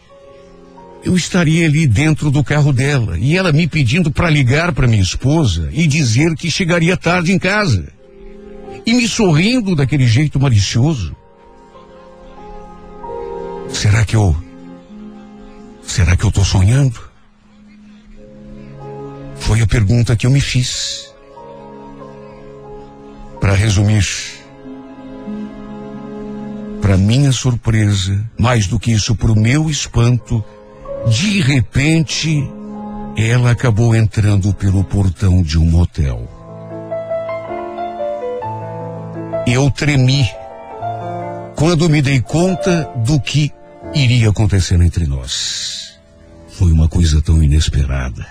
eu 1.02 1.16
estaria 1.16 1.66
ali 1.66 1.86
dentro 1.86 2.30
do 2.30 2.44
carro 2.44 2.72
dela 2.72 3.18
e 3.18 3.36
ela 3.36 3.52
me 3.52 3.66
pedindo 3.66 4.10
para 4.10 4.30
ligar 4.30 4.72
para 4.72 4.86
minha 4.86 5.02
esposa 5.02 5.68
e 5.72 5.86
dizer 5.86 6.34
que 6.34 6.50
chegaria 6.50 6.96
tarde 6.96 7.32
em 7.32 7.38
casa 7.38 7.88
e 8.86 8.92
me 8.92 9.08
sorrindo 9.08 9.74
daquele 9.74 10.06
jeito 10.06 10.38
malicioso? 10.38 11.16
Será 13.74 14.04
que 14.04 14.14
eu. 14.16 14.34
Será 15.82 16.16
que 16.16 16.24
eu 16.24 16.28
estou 16.28 16.44
sonhando? 16.44 16.98
Foi 19.36 19.60
a 19.60 19.66
pergunta 19.66 20.16
que 20.16 20.26
eu 20.26 20.30
me 20.30 20.40
fiz. 20.40 21.12
Para 23.40 23.52
resumir, 23.52 24.06
para 26.80 26.96
minha 26.96 27.30
surpresa, 27.30 28.24
mais 28.38 28.66
do 28.66 28.78
que 28.78 28.92
isso, 28.92 29.14
para 29.14 29.32
o 29.32 29.38
meu 29.38 29.68
espanto, 29.68 30.42
de 31.06 31.42
repente, 31.42 32.48
ela 33.18 33.50
acabou 33.50 33.94
entrando 33.94 34.54
pelo 34.54 34.82
portão 34.84 35.42
de 35.42 35.58
um 35.58 35.66
motel. 35.66 36.26
Eu 39.46 39.70
tremi 39.70 40.26
quando 41.54 41.90
me 41.90 42.00
dei 42.00 42.20
conta 42.20 42.90
do 43.04 43.20
que 43.20 43.52
iria 43.94 44.28
acontecer 44.28 44.80
entre 44.80 45.06
nós. 45.06 45.98
Foi 46.50 46.72
uma 46.72 46.88
coisa 46.88 47.22
tão 47.22 47.42
inesperada. 47.42 48.26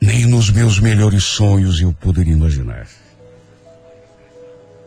Nem 0.00 0.26
nos 0.26 0.50
meus 0.50 0.78
melhores 0.78 1.24
sonhos 1.24 1.80
eu 1.80 1.92
poderia 1.92 2.32
imaginar. 2.32 2.86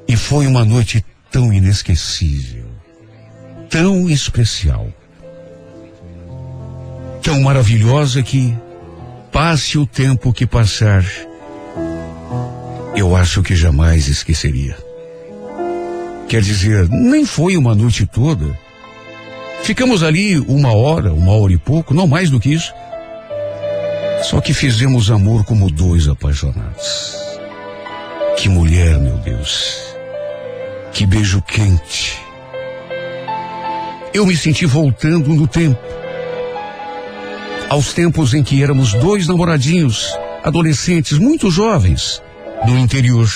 E 0.08 0.15
foi 0.15 0.47
uma 0.47 0.65
noite 0.65 1.04
tão 1.30 1.54
inesquecível, 1.54 2.65
tão 3.69 4.10
especial, 4.10 4.91
tão 7.21 7.41
maravilhosa 7.41 8.23
que, 8.23 8.58
passe 9.32 9.78
o 9.78 9.86
tempo 9.86 10.34
que 10.34 10.47
passar, 10.47 11.06
eu 12.95 13.15
acho 13.15 13.43
que 13.43 13.56
jamais 13.56 14.08
esqueceria. 14.08 14.88
Quer 16.30 16.44
dizer, 16.44 16.88
nem 16.89 17.26
foi 17.26 17.58
uma 17.58 17.74
noite 17.74 18.06
toda. 18.06 18.56
Ficamos 19.63 20.04
ali 20.04 20.38
uma 20.39 20.72
hora, 20.72 21.12
uma 21.12 21.34
hora 21.34 21.52
e 21.52 21.58
pouco, 21.58 21.92
não 21.92 22.06
mais 22.06 22.30
do 22.30 22.39
que 22.39 22.54
isso. 22.54 22.72
Só 24.22 24.39
que 24.39 24.54
fizemos 24.54 25.10
amor 25.10 25.44
como 25.44 25.72
dois 25.72 26.08
apaixonados. 26.08 27.15
Que 28.38 28.48
mulher, 28.48 29.00
meu 29.00 29.18
Deus. 29.18 29.76
Que 30.94 31.04
beijo 31.04 31.42
quente. 31.42 32.20
Eu 34.13 34.24
me 34.24 34.38
senti 34.38 34.68
voltando 34.68 35.34
no 35.34 35.48
tempo. 35.48 35.82
Aos 37.70 37.92
tempos 37.92 38.36
em 38.36 38.44
que 38.44 38.62
éramos 38.62 38.94
dois 38.94 39.28
namoradinhos, 39.28 40.15
adolescentes, 40.44 41.18
muito 41.18 41.50
jovens, 41.50 42.22
do 42.68 42.78
interior. 42.78 43.28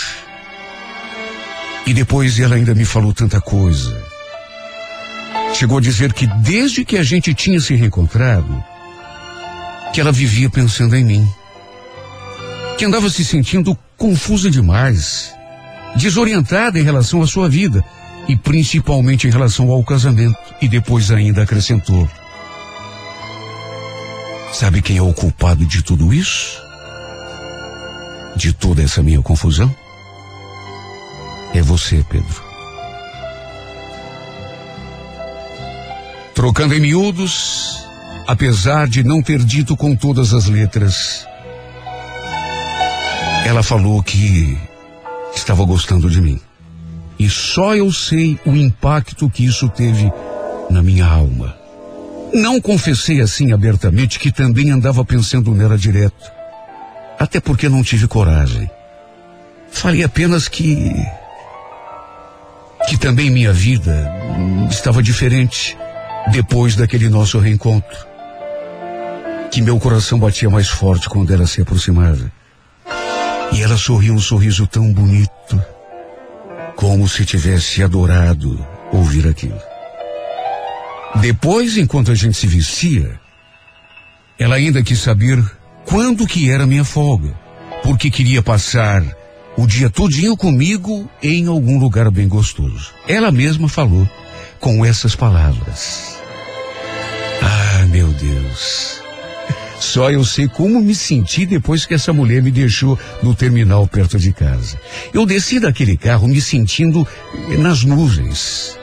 E 1.85 1.93
depois 1.93 2.39
ela 2.39 2.55
ainda 2.55 2.73
me 2.73 2.85
falou 2.85 3.13
tanta 3.13 3.41
coisa. 3.41 4.01
Chegou 5.53 5.77
a 5.77 5.81
dizer 5.81 6.13
que 6.13 6.25
desde 6.25 6.83
que 6.85 6.97
a 6.97 7.03
gente 7.03 7.33
tinha 7.33 7.59
se 7.59 7.75
reencontrado, 7.75 8.63
que 9.93 10.01
ela 10.01 10.11
vivia 10.11 10.49
pensando 10.49 10.95
em 10.95 11.03
mim. 11.03 11.27
Que 12.77 12.85
andava 12.85 13.09
se 13.09 13.23
sentindo 13.23 13.77
confusa 13.95 14.49
demais, 14.49 15.31
desorientada 15.95 16.79
em 16.79 16.83
relação 16.83 17.21
à 17.21 17.27
sua 17.27 17.47
vida 17.47 17.83
e 18.27 18.35
principalmente 18.35 19.27
em 19.27 19.29
relação 19.29 19.69
ao 19.69 19.83
casamento. 19.83 20.37
E 20.59 20.67
depois 20.67 21.11
ainda 21.11 21.43
acrescentou: 21.43 22.09
Sabe 24.51 24.81
quem 24.81 24.97
é 24.97 25.01
o 25.01 25.13
culpado 25.13 25.65
de 25.65 25.83
tudo 25.83 26.11
isso? 26.11 26.59
De 28.35 28.51
toda 28.51 28.81
essa 28.81 29.03
minha 29.03 29.21
confusão? 29.21 29.82
É 31.53 31.61
você, 31.61 32.03
Pedro. 32.09 32.43
Trocando 36.33 36.73
em 36.73 36.79
miúdos, 36.79 37.85
apesar 38.27 38.87
de 38.87 39.03
não 39.03 39.21
ter 39.21 39.39
dito 39.43 39.77
com 39.77 39.95
todas 39.95 40.33
as 40.33 40.47
letras, 40.47 41.27
ela 43.45 43.61
falou 43.61 44.01
que 44.01 44.57
estava 45.35 45.63
gostando 45.63 46.09
de 46.09 46.19
mim. 46.19 46.39
E 47.19 47.29
só 47.29 47.75
eu 47.75 47.91
sei 47.91 48.39
o 48.45 48.55
impacto 48.55 49.29
que 49.29 49.45
isso 49.45 49.69
teve 49.69 50.11
na 50.69 50.81
minha 50.81 51.05
alma. 51.05 51.55
Não 52.33 52.59
confessei 52.59 53.21
assim 53.21 53.51
abertamente 53.51 54.19
que 54.19 54.31
também 54.31 54.71
andava 54.71 55.05
pensando 55.05 55.53
nela 55.53 55.77
direto. 55.77 56.31
Até 57.19 57.39
porque 57.39 57.69
não 57.69 57.83
tive 57.83 58.07
coragem. 58.07 58.69
Falei 59.69 60.03
apenas 60.03 60.47
que. 60.47 60.91
Que 62.87 62.97
também 62.97 63.29
minha 63.29 63.53
vida 63.53 64.11
estava 64.69 65.01
diferente 65.01 65.77
depois 66.31 66.75
daquele 66.75 67.09
nosso 67.09 67.39
reencontro. 67.39 67.97
Que 69.51 69.61
meu 69.61 69.79
coração 69.79 70.19
batia 70.19 70.49
mais 70.49 70.67
forte 70.67 71.07
quando 71.07 71.33
ela 71.33 71.45
se 71.45 71.61
aproximava. 71.61 72.31
E 73.51 73.61
ela 73.61 73.77
sorriu 73.77 74.13
um 74.13 74.19
sorriso 74.19 74.65
tão 74.65 74.91
bonito, 74.91 75.63
como 76.75 77.07
se 77.07 77.23
tivesse 77.23 77.83
adorado 77.83 78.65
ouvir 78.91 79.27
aquilo. 79.27 79.61
Depois, 81.15 81.77
enquanto 81.77 82.11
a 82.11 82.15
gente 82.15 82.35
se 82.35 82.47
vestia, 82.47 83.19
ela 84.39 84.55
ainda 84.55 84.81
quis 84.81 84.99
saber 84.99 85.43
quando 85.85 86.25
que 86.25 86.49
era 86.49 86.65
minha 86.65 86.83
folga, 86.83 87.33
porque 87.83 88.09
queria 88.09 88.41
passar 88.41 89.03
o 89.57 89.67
dia 89.67 89.89
todinho 89.89 90.35
comigo 90.35 91.09
em 91.21 91.47
algum 91.47 91.79
lugar 91.79 92.09
bem 92.09 92.27
gostoso. 92.27 92.91
Ela 93.07 93.31
mesma 93.31 93.69
falou 93.69 94.07
com 94.59 94.85
essas 94.85 95.15
palavras. 95.15 96.17
Ah, 97.41 97.85
meu 97.87 98.07
Deus. 98.07 99.01
Só 99.79 100.09
eu 100.09 100.23
sei 100.23 100.47
como 100.47 100.81
me 100.81 100.95
senti 100.95 101.45
depois 101.45 101.85
que 101.85 101.93
essa 101.93 102.13
mulher 102.13 102.41
me 102.41 102.49
deixou 102.49 102.97
no 103.21 103.35
terminal 103.35 103.85
perto 103.85 104.17
de 104.17 104.31
casa. 104.31 104.79
Eu 105.13 105.25
desci 105.25 105.59
daquele 105.59 105.97
carro 105.97 106.27
me 106.27 106.39
sentindo 106.39 107.05
eh, 107.51 107.57
nas 107.57 107.83
nuvens. 107.83 108.79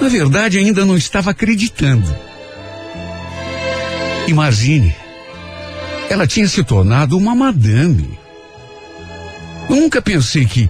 Na 0.00 0.08
verdade, 0.08 0.58
ainda 0.58 0.86
não 0.86 0.96
estava 0.96 1.30
acreditando. 1.30 2.16
Imagine, 4.26 4.94
ela 6.08 6.26
tinha 6.26 6.48
se 6.48 6.64
tornado 6.64 7.18
uma 7.18 7.34
madame. 7.34 8.19
Nunca 9.70 10.02
pensei 10.02 10.44
que 10.44 10.68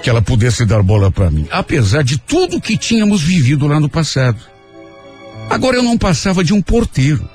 que 0.00 0.10
ela 0.10 0.20
pudesse 0.20 0.64
dar 0.64 0.82
bola 0.82 1.12
para 1.12 1.30
mim, 1.30 1.46
apesar 1.50 2.02
de 2.02 2.18
tudo 2.18 2.60
que 2.60 2.76
tínhamos 2.76 3.22
vivido 3.22 3.68
lá 3.68 3.78
no 3.78 3.88
passado. 3.88 4.38
Agora 5.48 5.76
eu 5.76 5.82
não 5.82 5.96
passava 5.96 6.42
de 6.42 6.52
um 6.52 6.60
porteiro. 6.60 7.28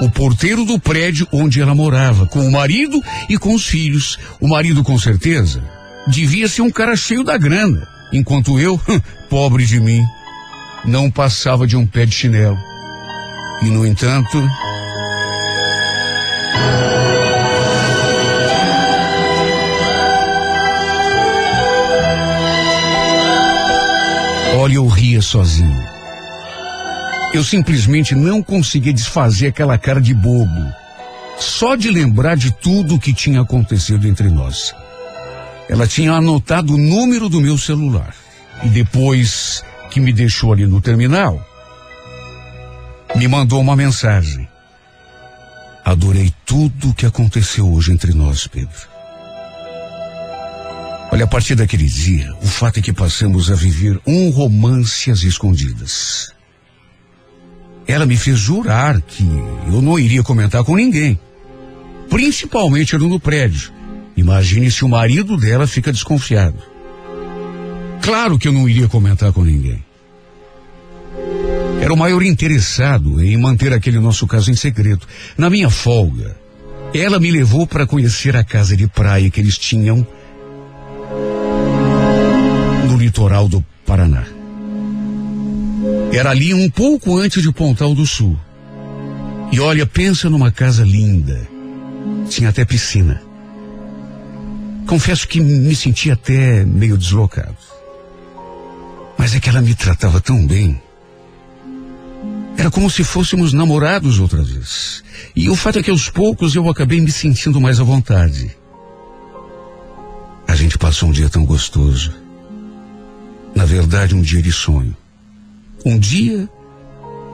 O 0.00 0.10
porteiro 0.10 0.64
do 0.64 0.78
prédio 0.78 1.26
onde 1.32 1.62
ela 1.62 1.74
morava, 1.74 2.26
com 2.26 2.46
o 2.46 2.52
marido 2.52 3.00
e 3.28 3.38
com 3.38 3.54
os 3.54 3.66
filhos. 3.66 4.18
O 4.40 4.48
marido, 4.48 4.82
com 4.82 4.98
certeza, 4.98 5.62
devia 6.06 6.48
ser 6.48 6.62
um 6.62 6.70
cara 6.70 6.96
cheio 6.96 7.24
da 7.24 7.38
grana, 7.38 7.86
enquanto 8.12 8.58
eu, 8.58 8.78
pobre 9.30 9.64
de 9.64 9.80
mim, 9.80 10.02
não 10.84 11.10
passava 11.10 11.66
de 11.66 11.76
um 11.76 11.86
pé 11.86 12.04
de 12.04 12.14
chinelo. 12.14 12.58
E, 13.62 13.66
no 13.66 13.86
entanto, 13.86 14.42
olha, 24.64 24.76
eu 24.76 24.86
ria 24.86 25.20
sozinho. 25.20 25.86
Eu 27.34 27.44
simplesmente 27.44 28.14
não 28.14 28.42
conseguia 28.42 28.94
desfazer 28.94 29.48
aquela 29.48 29.76
cara 29.76 30.00
de 30.00 30.14
bobo. 30.14 30.72
Só 31.38 31.76
de 31.76 31.90
lembrar 31.90 32.36
de 32.36 32.50
tudo 32.50 32.94
o 32.94 32.98
que 32.98 33.12
tinha 33.12 33.42
acontecido 33.42 34.08
entre 34.08 34.30
nós. 34.30 34.74
Ela 35.68 35.86
tinha 35.86 36.12
anotado 36.12 36.74
o 36.74 36.78
número 36.78 37.28
do 37.28 37.40
meu 37.40 37.58
celular. 37.58 38.14
E 38.62 38.68
depois 38.68 39.62
que 39.90 40.00
me 40.00 40.12
deixou 40.12 40.52
ali 40.52 40.66
no 40.66 40.80
terminal, 40.80 41.44
me 43.16 43.28
mandou 43.28 43.60
uma 43.60 43.76
mensagem. 43.76 44.48
Adorei 45.84 46.32
tudo 46.46 46.90
o 46.90 46.94
que 46.94 47.04
aconteceu 47.04 47.70
hoje 47.70 47.92
entre 47.92 48.14
nós, 48.14 48.46
Pedro. 48.46 48.93
Olha, 51.14 51.26
a 51.26 51.28
partir 51.28 51.54
daquele 51.54 51.84
dia, 51.84 52.28
o 52.42 52.46
fato 52.48 52.80
é 52.80 52.82
que 52.82 52.92
passamos 52.92 53.48
a 53.48 53.54
viver 53.54 54.00
um 54.04 54.30
romance 54.30 55.12
às 55.12 55.22
escondidas. 55.22 56.34
Ela 57.86 58.04
me 58.04 58.16
fez 58.16 58.36
jurar 58.36 59.00
que 59.00 59.22
eu 59.72 59.80
não 59.80 59.96
iria 59.96 60.24
comentar 60.24 60.64
com 60.64 60.74
ninguém. 60.74 61.16
Principalmente 62.10 62.98
no 62.98 63.20
prédio. 63.20 63.70
Imagine 64.16 64.68
se 64.72 64.84
o 64.84 64.88
marido 64.88 65.36
dela 65.36 65.68
fica 65.68 65.92
desconfiado. 65.92 66.58
Claro 68.02 68.36
que 68.36 68.48
eu 68.48 68.52
não 68.52 68.68
iria 68.68 68.88
comentar 68.88 69.32
com 69.32 69.44
ninguém. 69.44 69.84
Era 71.80 71.94
o 71.94 71.96
maior 71.96 72.24
interessado 72.24 73.22
em 73.22 73.36
manter 73.36 73.72
aquele 73.72 74.00
nosso 74.00 74.26
caso 74.26 74.50
em 74.50 74.56
segredo. 74.56 75.06
Na 75.38 75.48
minha 75.48 75.70
folga, 75.70 76.36
ela 76.92 77.20
me 77.20 77.30
levou 77.30 77.68
para 77.68 77.86
conhecer 77.86 78.36
a 78.36 78.42
casa 78.42 78.76
de 78.76 78.88
praia 78.88 79.30
que 79.30 79.38
eles 79.38 79.56
tinham 79.56 80.04
litoral 83.14 83.48
do 83.48 83.64
Paraná. 83.86 84.24
Era 86.12 86.30
ali 86.30 86.52
um 86.52 86.68
pouco 86.68 87.16
antes 87.16 87.40
de 87.40 87.52
Pontal 87.52 87.94
do 87.94 88.04
Sul. 88.04 88.36
E 89.52 89.60
olha, 89.60 89.86
pensa 89.86 90.28
numa 90.28 90.50
casa 90.50 90.82
linda. 90.82 91.46
Tinha 92.28 92.48
até 92.48 92.64
piscina. 92.64 93.22
Confesso 94.84 95.28
que 95.28 95.40
me 95.40 95.76
senti 95.76 96.10
até 96.10 96.64
meio 96.64 96.98
deslocado. 96.98 97.56
Mas 99.16 99.32
é 99.32 99.38
que 99.38 99.48
ela 99.48 99.62
me 99.62 99.76
tratava 99.76 100.20
tão 100.20 100.44
bem. 100.44 100.82
Era 102.58 102.70
como 102.70 102.90
se 102.90 103.04
fôssemos 103.04 103.52
namorados 103.52 104.18
outra 104.18 104.42
vez. 104.42 105.04
E 105.36 105.48
o 105.48 105.54
fato 105.54 105.78
é 105.78 105.82
que 105.82 105.90
aos 105.90 106.08
poucos 106.08 106.56
eu 106.56 106.68
acabei 106.68 107.00
me 107.00 107.12
sentindo 107.12 107.60
mais 107.60 107.78
à 107.78 107.84
vontade. 107.84 108.56
A 110.48 110.56
gente 110.56 110.76
passou 110.76 111.10
um 111.10 111.12
dia 111.12 111.30
tão 111.30 111.44
gostoso. 111.44 112.23
Na 113.54 113.64
verdade, 113.64 114.14
um 114.14 114.20
dia 114.20 114.42
de 114.42 114.52
sonho. 114.52 114.96
Um 115.84 115.98
dia 115.98 116.48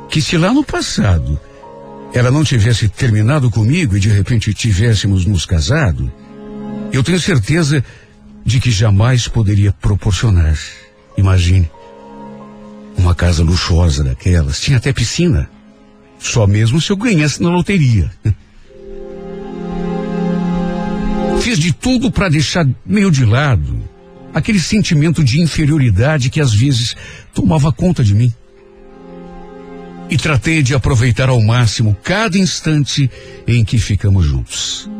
que 0.08 0.20
se 0.20 0.36
lá 0.36 0.52
no 0.52 0.64
passado 0.64 1.40
ela 2.12 2.30
não 2.30 2.42
tivesse 2.42 2.88
terminado 2.88 3.50
comigo 3.50 3.96
e 3.96 4.00
de 4.00 4.08
repente 4.08 4.52
tivéssemos 4.52 5.24
nos 5.24 5.46
casado, 5.46 6.12
eu 6.92 7.04
tenho 7.04 7.20
certeza 7.20 7.84
de 8.44 8.58
que 8.58 8.70
jamais 8.70 9.28
poderia 9.28 9.72
proporcionar. 9.72 10.58
Imagine. 11.16 11.70
Uma 12.96 13.14
casa 13.14 13.44
luxuosa 13.44 14.02
daquelas, 14.02 14.60
tinha 14.60 14.78
até 14.78 14.92
piscina. 14.92 15.48
Só 16.18 16.46
mesmo 16.46 16.80
se 16.80 16.90
eu 16.90 16.96
ganhasse 16.96 17.42
na 17.42 17.48
loteria. 17.48 18.10
Fiz 21.40 21.58
de 21.58 21.72
tudo 21.72 22.10
para 22.10 22.28
deixar 22.28 22.68
meio 22.84 23.10
de 23.10 23.24
lado 23.24 23.79
aquele 24.32 24.60
sentimento 24.60 25.22
de 25.22 25.40
inferioridade 25.40 26.30
que 26.30 26.40
às 26.40 26.54
vezes 26.54 26.96
tomava 27.34 27.72
conta 27.72 28.02
de 28.02 28.14
mim. 28.14 28.32
E 30.08 30.16
tratei 30.16 30.62
de 30.62 30.74
aproveitar 30.74 31.28
ao 31.28 31.40
máximo 31.40 31.96
cada 32.02 32.36
instante 32.36 33.10
em 33.46 33.64
que 33.64 33.78
ficamos 33.78 34.26
juntos. 34.26 34.90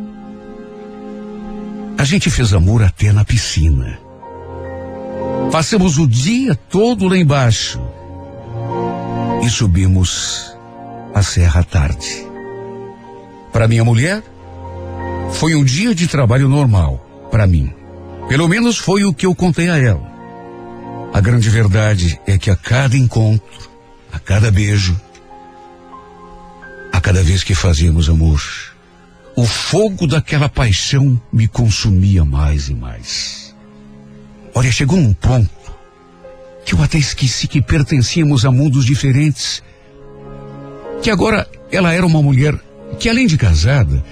A 1.99 2.05
gente 2.05 2.31
fez 2.31 2.55
amor 2.55 2.83
até 2.83 3.13
na 3.13 3.25
piscina. 3.25 3.99
Passamos 5.51 5.99
o 5.99 6.07
dia 6.07 6.55
todo 6.55 7.09
lá 7.09 7.19
embaixo 7.19 7.81
e 9.43 9.51
subimos 9.51 10.57
a 11.13 11.23
serra 11.23 11.61
à 11.61 11.65
tarde. 11.65 12.27
Para 13.53 13.67
minha 13.67 13.85
mulher, 13.85 14.23
foi 15.33 15.55
um 15.55 15.65
dia 15.65 15.95
de 15.95 16.07
trabalho 16.07 16.49
normal 16.49 17.29
para 17.31 17.47
mim. 17.47 17.80
Pelo 18.31 18.47
menos 18.47 18.79
foi 18.79 19.03
o 19.03 19.13
que 19.13 19.27
eu 19.27 19.35
contei 19.35 19.69
a 19.69 19.77
ela. 19.77 20.09
A 21.13 21.21
grande 21.21 21.51
verdade 21.51 22.17
é 22.25 22.39
que 22.39 22.49
a 22.49 22.55
cada 22.55 22.97
encontro, 22.97 23.69
a 24.13 24.21
cada 24.21 24.53
beijo, 24.53 24.97
a 26.93 27.01
cada 27.01 27.25
vez 27.25 27.43
que 27.43 27.57
fazíamos 27.57 28.09
amor, 28.09 28.41
o 29.35 29.45
fogo 29.45 30.07
daquela 30.07 30.49
paixão 30.49 31.21
me 31.33 31.49
consumia 31.49 32.25
mais 32.25 32.69
e 32.69 32.75
mais. 32.75 33.53
Olha, 34.55 34.71
chegou 34.71 34.97
num 34.97 35.13
ponto 35.13 35.51
que 36.65 36.73
eu 36.73 36.83
até 36.85 36.99
esqueci 36.99 37.49
que 37.49 37.61
pertencíamos 37.61 38.45
a 38.45 38.53
mundos 38.53 38.85
diferentes. 38.85 39.61
Que 41.03 41.11
agora 41.11 41.51
ela 41.73 41.93
era 41.93 42.07
uma 42.07 42.23
mulher 42.23 42.55
que, 42.97 43.09
além 43.09 43.27
de 43.27 43.37
casada, 43.37 44.05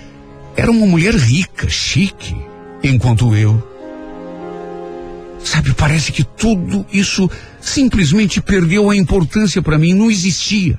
era 0.56 0.72
uma 0.72 0.88
mulher 0.88 1.14
rica, 1.14 1.68
chique, 1.68 2.34
enquanto 2.82 3.36
eu. 3.36 3.77
Sabe, 5.48 5.72
parece 5.72 6.12
que 6.12 6.22
tudo 6.22 6.84
isso 6.92 7.28
simplesmente 7.58 8.38
perdeu 8.38 8.90
a 8.90 8.94
importância 8.94 9.62
para 9.62 9.78
mim, 9.78 9.94
não 9.94 10.10
existia. 10.10 10.78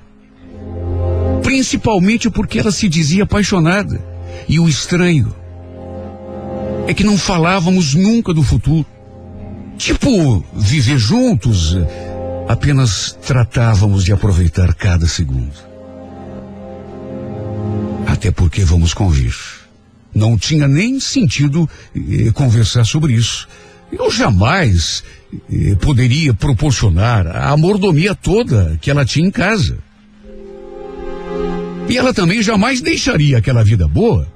Principalmente 1.41 2.29
porque 2.29 2.59
ela 2.59 2.71
se 2.71 2.87
dizia 2.87 3.23
apaixonada. 3.23 3.99
E 4.47 4.59
o 4.59 4.69
estranho 4.69 5.33
é 6.87 6.93
que 6.93 7.03
não 7.03 7.17
falávamos 7.17 7.95
nunca 7.95 8.31
do 8.31 8.43
futuro. 8.43 8.85
Tipo, 9.75 10.45
viver 10.53 10.99
juntos, 10.99 11.75
apenas 12.47 13.17
tratávamos 13.25 14.03
de 14.03 14.13
aproveitar 14.13 14.71
cada 14.75 15.07
segundo. 15.07 15.55
Até 18.05 18.29
porque, 18.29 18.63
vamos 18.63 18.93
convir, 18.93 19.33
não 20.13 20.37
tinha 20.37 20.67
nem 20.67 20.99
sentido 20.99 21.67
eh, 21.95 22.31
conversar 22.33 22.83
sobre 22.83 23.13
isso. 23.13 23.47
Eu 23.91 24.11
jamais 24.11 25.03
eh, 25.51 25.75
poderia 25.75 26.33
proporcionar 26.33 27.27
a 27.27 27.55
mordomia 27.57 28.13
toda 28.13 28.77
que 28.81 28.89
ela 28.89 29.05
tinha 29.05 29.27
em 29.27 29.31
casa. 29.31 29.77
E 31.89 31.97
ela 31.97 32.13
também 32.13 32.41
jamais 32.41 32.81
deixaria 32.81 33.37
aquela 33.37 33.63
vida 33.63 33.87
boa 33.87 34.27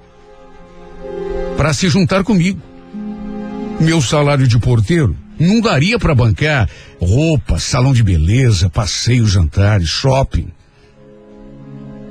para 1.55 1.73
se 1.73 1.87
juntar 1.87 2.23
comigo. 2.23 2.59
Meu 3.79 4.01
salário 4.01 4.47
de 4.47 4.57
porteiro 4.57 5.15
não 5.39 5.61
daria 5.61 5.99
para 5.99 6.15
bancar 6.15 6.69
roupa, 6.99 7.59
salão 7.59 7.93
de 7.93 8.03
beleza, 8.03 8.69
passeio, 8.69 9.27
jantares, 9.27 9.89
shopping. 9.89 10.47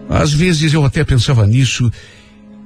Às 0.09 0.33
vezes 0.33 0.73
eu 0.73 0.85
até 0.85 1.05
pensava 1.05 1.47
nisso 1.47 1.91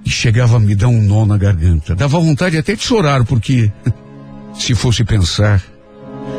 e 0.04 0.10
chegava 0.10 0.56
a 0.56 0.60
me 0.60 0.74
dar 0.74 0.88
um 0.88 1.02
nó 1.02 1.24
na 1.24 1.36
garganta. 1.36 1.94
Dava 1.94 2.18
vontade 2.18 2.56
até 2.56 2.74
de 2.74 2.82
chorar, 2.82 3.24
porque, 3.24 3.70
se 4.58 4.74
fosse 4.74 5.04
pensar, 5.04 5.62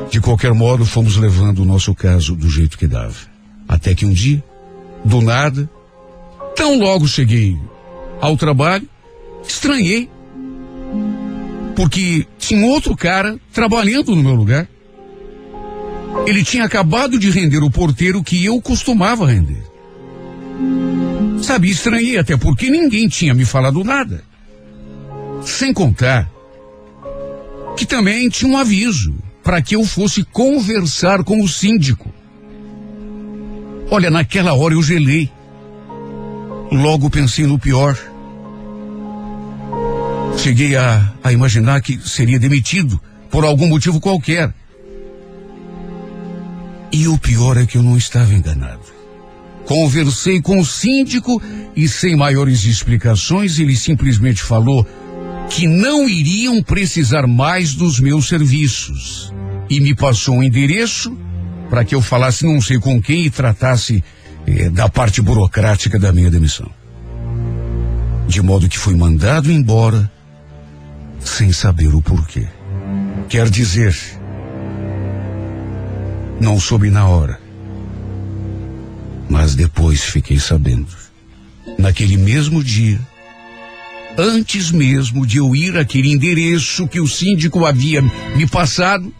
de 0.10 0.20
qualquer 0.20 0.54
modo 0.54 0.86
fomos 0.86 1.18
levando 1.18 1.60
o 1.60 1.66
nosso 1.66 1.94
caso 1.94 2.36
do 2.36 2.50
jeito 2.50 2.78
que 2.78 2.88
dava. 2.88 3.16
Até 3.68 3.94
que 3.94 4.06
um 4.06 4.14
dia, 4.14 4.44
do 5.04 5.22
nada, 5.22 5.70
tão 6.56 6.80
logo 6.80 7.08
cheguei 7.08 7.58
ao 8.20 8.36
trabalho, 8.38 8.88
estranhei. 9.48 10.10
Porque 11.76 12.26
tinha 12.40 12.66
outro 12.66 12.96
cara 12.96 13.40
trabalhando 13.54 14.16
no 14.16 14.24
meu 14.24 14.34
lugar. 14.34 14.68
Ele 16.26 16.44
tinha 16.44 16.64
acabado 16.64 17.20
de 17.20 17.30
render 17.30 17.64
o 17.64 17.70
porteiro 17.70 18.24
que 18.24 18.44
eu 18.44 18.60
costumava 18.62 19.28
render. 19.28 19.64
Sabe, 21.44 21.70
estranhei 21.70 22.18
até 22.18 22.36
porque 22.36 22.70
ninguém 22.70 23.08
tinha 23.08 23.34
me 23.34 23.46
falado 23.46 23.84
nada. 23.84 24.24
Sem 25.44 25.72
contar 25.72 26.30
que 27.78 27.86
também 27.86 28.28
tinha 28.28 28.52
um 28.52 28.58
aviso 28.58 29.16
para 29.44 29.62
que 29.62 29.76
eu 29.76 29.86
fosse 29.86 30.24
conversar 30.24 31.24
com 31.24 31.42
o 31.42 31.48
síndico. 31.48 32.12
Olha, 33.90 34.10
naquela 34.10 34.54
hora 34.54 34.74
eu 34.74 34.82
gelei. 34.82 35.32
Logo 36.72 37.10
pensei 37.10 37.46
no 37.46 37.58
pior. 37.58 37.98
Cheguei 40.38 40.76
a, 40.76 41.14
a 41.24 41.32
imaginar 41.32 41.82
que 41.82 41.98
seria 41.98 42.40
demitido 42.40 43.00
por 43.30 43.46
algum 43.46 43.68
motivo 43.68 44.00
qualquer. 44.00 44.54
E 46.92 47.08
o 47.08 47.18
pior 47.18 47.58
é 47.58 47.66
que 47.66 47.78
eu 47.78 47.84
não 47.84 47.96
estava 47.96 48.34
enganado. 48.34 48.98
Conversei 49.66 50.42
com 50.42 50.60
o 50.60 50.66
síndico 50.66 51.42
e, 51.76 51.88
sem 51.88 52.16
maiores 52.16 52.64
explicações, 52.64 53.60
ele 53.60 53.76
simplesmente 53.76 54.42
falou 54.42 54.86
que 55.50 55.68
não 55.68 56.08
iriam 56.08 56.62
precisar 56.62 57.26
mais 57.28 57.74
dos 57.74 58.00
meus 58.00 58.28
serviços. 58.28 59.34
E 59.70 59.80
me 59.80 59.96
passou 59.96 60.36
um 60.36 60.44
endereço 60.44 61.18
para 61.70 61.84
que 61.84 61.96
eu 61.96 62.02
falasse 62.02 62.46
não 62.46 62.62
sei 62.62 62.80
com 62.80 63.02
quem 63.02 63.26
e 63.26 63.30
tratasse 63.30 64.04
eh, 64.46 64.70
da 64.70 64.88
parte 64.88 65.22
burocrática 65.22 66.00
da 66.00 66.14
minha 66.14 66.30
demissão. 66.30 66.70
De 68.28 68.42
modo 68.42 68.70
que 68.70 68.78
fui 68.78 68.96
mandado 68.96 69.52
embora 69.52 70.10
sem 71.20 71.52
saber 71.52 71.94
o 71.94 72.02
porquê. 72.02 72.48
Quer 73.30 73.50
dizer, 73.50 73.98
não 76.40 76.60
soube 76.60 76.90
na 76.90 77.08
hora, 77.08 77.40
mas 79.30 79.56
depois 79.56 80.04
fiquei 80.04 80.40
sabendo. 80.40 80.96
Naquele 81.78 82.16
mesmo 82.16 82.64
dia, 82.64 83.00
antes 84.18 84.72
mesmo 84.72 85.26
de 85.26 85.38
eu 85.38 85.56
ir 85.56 85.78
àquele 85.78 86.12
endereço 86.12 86.88
que 86.88 87.00
o 87.00 87.08
síndico 87.08 87.66
havia 87.66 88.02
me 88.36 88.48
passado, 88.48 89.14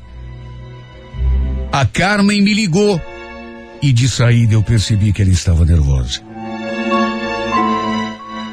a 1.72 1.86
Carmen 1.86 2.42
me 2.42 2.54
ligou 2.54 3.00
e 3.82 3.94
de 3.94 4.10
saída 4.10 4.56
eu 4.56 4.64
percebi 4.64 5.14
que 5.14 5.22
ela 5.22 5.32
estava 5.32 5.64
nervosa. 5.64 6.22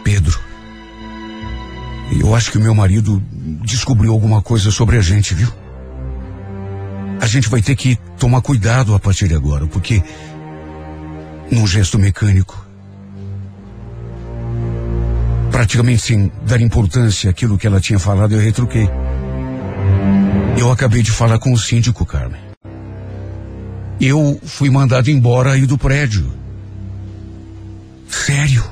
Pedro, 0.02 0.38
eu 2.20 2.34
acho 2.34 2.52
que 2.52 2.58
o 2.58 2.60
meu 2.60 2.74
marido 2.74 3.22
descobriu 3.62 4.12
alguma 4.12 4.42
coisa 4.42 4.70
sobre 4.70 4.98
a 4.98 5.00
gente, 5.00 5.34
viu? 5.34 5.48
A 7.20 7.26
gente 7.26 7.48
vai 7.48 7.62
ter 7.62 7.74
que 7.74 7.96
tomar 8.18 8.42
cuidado 8.42 8.94
a 8.94 9.00
partir 9.00 9.28
de 9.28 9.34
agora, 9.34 9.66
porque 9.66 10.02
num 11.50 11.66
gesto 11.66 11.98
mecânico, 11.98 12.63
praticamente 15.54 16.02
sem 16.02 16.32
dar 16.44 16.60
importância 16.60 17.30
àquilo 17.30 17.56
que 17.56 17.64
ela 17.64 17.80
tinha 17.80 17.96
falado, 17.96 18.32
eu 18.32 18.40
retruquei. 18.40 18.90
Eu 20.58 20.68
acabei 20.72 21.00
de 21.00 21.12
falar 21.12 21.38
com 21.38 21.52
o 21.52 21.56
síndico, 21.56 22.04
Carmen. 22.04 22.40
Eu 24.00 24.40
fui 24.42 24.68
mandado 24.68 25.12
embora 25.12 25.52
aí 25.52 25.64
do 25.64 25.78
prédio. 25.78 26.28
Sério? 28.08 28.64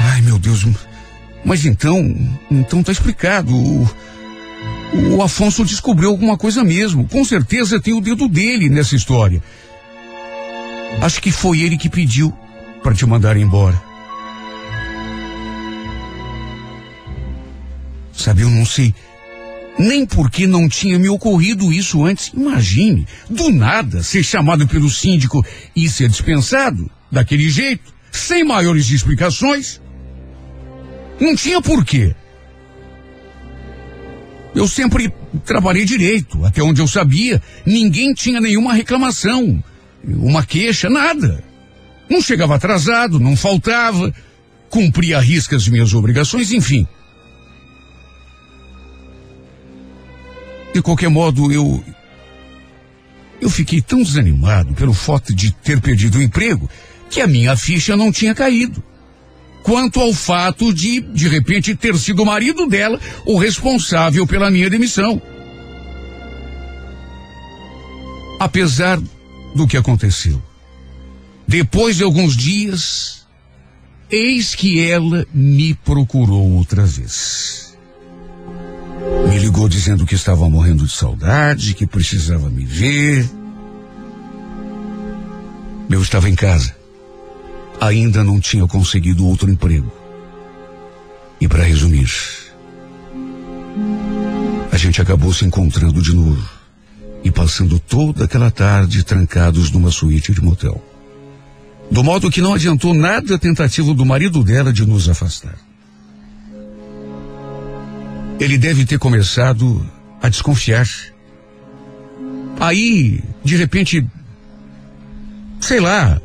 Ai, 0.00 0.22
meu 0.22 0.40
Deus. 0.40 0.66
Mas 1.44 1.64
então, 1.64 2.16
então 2.50 2.82
tá 2.82 2.90
explicado. 2.90 3.54
O, 3.54 3.88
o 5.14 5.22
Afonso 5.22 5.64
descobriu 5.64 6.10
alguma 6.10 6.36
coisa 6.36 6.64
mesmo. 6.64 7.06
Com 7.06 7.24
certeza 7.24 7.80
tem 7.80 7.94
o 7.94 8.00
dedo 8.00 8.26
dele 8.26 8.68
nessa 8.68 8.96
história. 8.96 9.40
Acho 11.00 11.22
que 11.22 11.30
foi 11.30 11.60
ele 11.60 11.78
que 11.78 11.88
pediu 11.88 12.36
para 12.82 12.92
te 12.92 13.06
mandar 13.06 13.36
embora. 13.36 13.80
Sabe, 18.26 18.42
eu 18.42 18.50
não 18.50 18.66
sei 18.66 18.92
nem 19.78 20.04
porque 20.04 20.48
não 20.48 20.68
tinha 20.68 20.98
me 20.98 21.08
ocorrido 21.08 21.72
isso 21.72 22.04
antes. 22.04 22.32
Imagine, 22.34 23.06
do 23.30 23.52
nada, 23.52 24.02
ser 24.02 24.24
chamado 24.24 24.66
pelo 24.66 24.90
síndico 24.90 25.46
e 25.76 25.88
ser 25.88 26.08
dispensado 26.08 26.90
daquele 27.08 27.48
jeito, 27.48 27.94
sem 28.10 28.42
maiores 28.42 28.90
explicações. 28.90 29.80
Não 31.20 31.36
tinha 31.36 31.62
porquê. 31.62 32.16
Eu 34.56 34.66
sempre 34.66 35.14
trabalhei 35.44 35.84
direito, 35.84 36.44
até 36.44 36.60
onde 36.60 36.82
eu 36.82 36.88
sabia, 36.88 37.40
ninguém 37.64 38.12
tinha 38.12 38.40
nenhuma 38.40 38.74
reclamação, 38.74 39.62
uma 40.02 40.44
queixa, 40.44 40.90
nada. 40.90 41.44
Não 42.10 42.20
chegava 42.20 42.56
atrasado, 42.56 43.20
não 43.20 43.36
faltava, 43.36 44.12
cumpria 44.68 45.18
a 45.18 45.20
risca 45.20 45.54
as 45.54 45.68
minhas 45.68 45.94
obrigações, 45.94 46.50
enfim. 46.50 46.88
De 50.76 50.82
qualquer 50.82 51.08
modo, 51.08 51.50
eu. 51.50 51.82
Eu 53.40 53.48
fiquei 53.48 53.80
tão 53.80 54.02
desanimado 54.02 54.74
pelo 54.74 54.92
fato 54.92 55.34
de 55.34 55.50
ter 55.50 55.80
perdido 55.80 56.18
o 56.18 56.22
emprego 56.22 56.68
que 57.08 57.22
a 57.22 57.26
minha 57.26 57.56
ficha 57.56 57.96
não 57.96 58.12
tinha 58.12 58.34
caído. 58.34 58.84
Quanto 59.62 59.98
ao 59.98 60.12
fato 60.12 60.74
de, 60.74 61.00
de 61.00 61.28
repente, 61.28 61.74
ter 61.74 61.96
sido 61.96 62.22
o 62.22 62.26
marido 62.26 62.66
dela 62.66 63.00
o 63.24 63.38
responsável 63.38 64.26
pela 64.26 64.50
minha 64.50 64.68
demissão. 64.68 65.20
Apesar 68.38 69.00
do 69.54 69.66
que 69.66 69.78
aconteceu, 69.78 70.42
depois 71.48 71.96
de 71.96 72.02
alguns 72.02 72.36
dias, 72.36 73.26
eis 74.10 74.54
que 74.54 74.86
ela 74.86 75.26
me 75.32 75.72
procurou 75.72 76.52
outra 76.52 76.84
vez. 76.84 77.65
Me 79.28 79.38
ligou 79.38 79.68
dizendo 79.68 80.06
que 80.06 80.14
estava 80.14 80.48
morrendo 80.48 80.86
de 80.86 80.92
saudade, 80.92 81.74
que 81.74 81.86
precisava 81.86 82.48
me 82.48 82.64
ver. 82.64 83.28
Eu 85.90 86.02
estava 86.02 86.28
em 86.28 86.34
casa. 86.34 86.74
Ainda 87.80 88.24
não 88.24 88.40
tinha 88.40 88.66
conseguido 88.66 89.26
outro 89.26 89.50
emprego. 89.50 89.92
E 91.40 91.46
para 91.46 91.62
resumir, 91.62 92.10
a 94.72 94.76
gente 94.76 95.02
acabou 95.02 95.32
se 95.32 95.44
encontrando 95.44 96.00
de 96.00 96.14
novo 96.14 96.48
e 97.22 97.30
passando 97.30 97.78
toda 97.78 98.24
aquela 98.24 98.50
tarde 98.50 99.02
trancados 99.02 99.70
numa 99.70 99.90
suíte 99.90 100.32
de 100.32 100.40
motel. 100.40 100.82
Do 101.90 102.02
modo 102.02 102.30
que 102.30 102.40
não 102.40 102.54
adiantou 102.54 102.94
nada 102.94 103.34
a 103.34 103.38
tentativa 103.38 103.92
do 103.92 104.04
marido 104.04 104.42
dela 104.42 104.72
de 104.72 104.86
nos 104.86 105.08
afastar. 105.08 105.65
Ele 108.38 108.58
deve 108.58 108.84
ter 108.84 108.98
começado 108.98 109.84
a 110.20 110.28
desconfiar. 110.28 110.86
Aí, 112.60 113.22
de 113.44 113.56
repente, 113.56 114.06
sei 115.60 115.80
lá, 115.80 116.20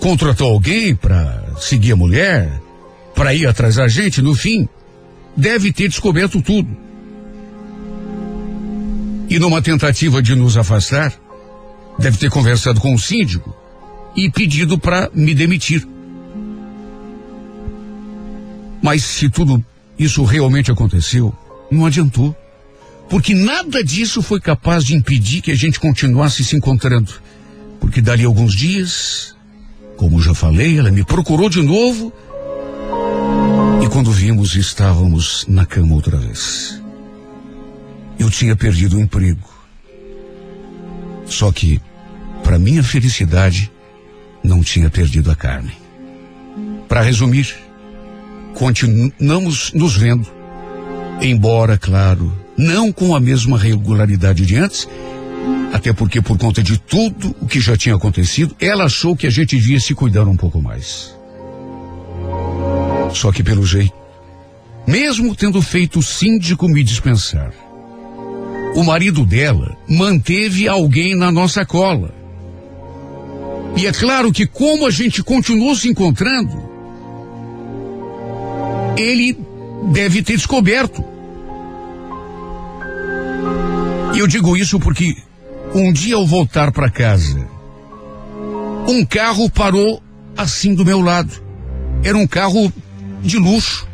contratou 0.00 0.50
alguém 0.50 0.94
para 0.94 1.44
seguir 1.58 1.92
a 1.92 1.96
mulher, 1.96 2.60
para 3.14 3.34
ir 3.34 3.46
atrás 3.46 3.76
da 3.76 3.86
gente, 3.88 4.22
no 4.22 4.34
fim, 4.34 4.68
deve 5.36 5.72
ter 5.72 5.88
descoberto 5.88 6.42
tudo. 6.42 6.68
E 9.28 9.38
numa 9.38 9.62
tentativa 9.62 10.22
de 10.22 10.34
nos 10.34 10.56
afastar, 10.56 11.12
deve 11.98 12.18
ter 12.18 12.30
conversado 12.30 12.80
com 12.80 12.94
o 12.94 12.98
síndico 12.98 13.54
e 14.14 14.30
pedido 14.30 14.78
para 14.78 15.10
me 15.14 15.34
demitir. 15.34 15.86
Mas 18.82 19.04
se 19.04 19.30
tudo 19.30 19.64
isso 19.98 20.24
realmente 20.24 20.70
aconteceu, 20.70 21.34
não 21.72 21.86
adiantou. 21.86 22.36
Porque 23.08 23.34
nada 23.34 23.82
disso 23.82 24.22
foi 24.22 24.40
capaz 24.40 24.84
de 24.84 24.94
impedir 24.94 25.42
que 25.42 25.50
a 25.50 25.56
gente 25.56 25.78
continuasse 25.78 26.44
se 26.44 26.56
encontrando. 26.56 27.12
Porque 27.80 28.00
dali 28.00 28.24
alguns 28.24 28.54
dias, 28.54 29.36
como 29.96 30.22
já 30.22 30.34
falei, 30.34 30.78
ela 30.78 30.90
me 30.90 31.04
procurou 31.04 31.48
de 31.48 31.62
novo. 31.62 32.12
E 33.82 33.88
quando 33.88 34.10
vimos, 34.10 34.54
estávamos 34.54 35.44
na 35.48 35.66
cama 35.66 35.94
outra 35.94 36.16
vez. 36.16 36.80
Eu 38.18 38.30
tinha 38.30 38.56
perdido 38.56 38.96
o 38.96 39.00
emprego. 39.00 39.46
Só 41.26 41.50
que, 41.50 41.80
para 42.42 42.58
minha 42.58 42.82
felicidade, 42.82 43.70
não 44.42 44.62
tinha 44.62 44.88
perdido 44.88 45.30
a 45.30 45.36
carne. 45.36 45.72
Para 46.88 47.02
resumir, 47.02 47.54
continuamos 48.54 49.72
nos 49.72 49.96
vendo 49.96 50.41
Embora, 51.22 51.78
claro, 51.78 52.32
não 52.56 52.92
com 52.92 53.14
a 53.14 53.20
mesma 53.20 53.56
regularidade 53.56 54.44
de 54.44 54.56
antes, 54.56 54.88
até 55.72 55.92
porque 55.92 56.20
por 56.20 56.36
conta 56.36 56.62
de 56.62 56.78
tudo 56.78 57.34
o 57.40 57.46
que 57.46 57.60
já 57.60 57.76
tinha 57.76 57.94
acontecido, 57.94 58.56
ela 58.60 58.84
achou 58.84 59.16
que 59.16 59.26
a 59.26 59.30
gente 59.30 59.56
devia 59.56 59.78
se 59.78 59.94
cuidar 59.94 60.24
um 60.24 60.36
pouco 60.36 60.60
mais. 60.60 61.16
Só 63.14 63.30
que 63.30 63.42
pelo 63.42 63.64
jeito, 63.64 63.94
mesmo 64.86 65.34
tendo 65.36 65.62
feito 65.62 66.00
o 66.00 66.02
síndico 66.02 66.68
me 66.68 66.82
dispensar, 66.82 67.52
o 68.74 68.82
marido 68.82 69.24
dela 69.24 69.76
manteve 69.88 70.66
alguém 70.66 71.14
na 71.16 71.30
nossa 71.30 71.64
cola. 71.64 72.12
E 73.76 73.86
é 73.86 73.92
claro 73.92 74.32
que 74.32 74.46
como 74.46 74.86
a 74.86 74.90
gente 74.90 75.22
continuou 75.22 75.76
se 75.76 75.88
encontrando, 75.88 76.62
ele 78.96 79.38
deve 79.90 80.22
ter 80.22 80.36
descoberto. 80.36 81.11
E 84.14 84.18
eu 84.18 84.26
digo 84.26 84.56
isso 84.56 84.78
porque 84.78 85.16
um 85.74 85.92
dia 85.92 86.16
ao 86.16 86.26
voltar 86.26 86.70
para 86.70 86.90
casa, 86.90 87.48
um 88.88 89.04
carro 89.04 89.48
parou 89.50 90.02
assim 90.36 90.74
do 90.74 90.84
meu 90.84 91.00
lado. 91.00 91.32
Era 92.04 92.16
um 92.16 92.26
carro 92.26 92.72
de 93.22 93.38
luxo. 93.38 93.88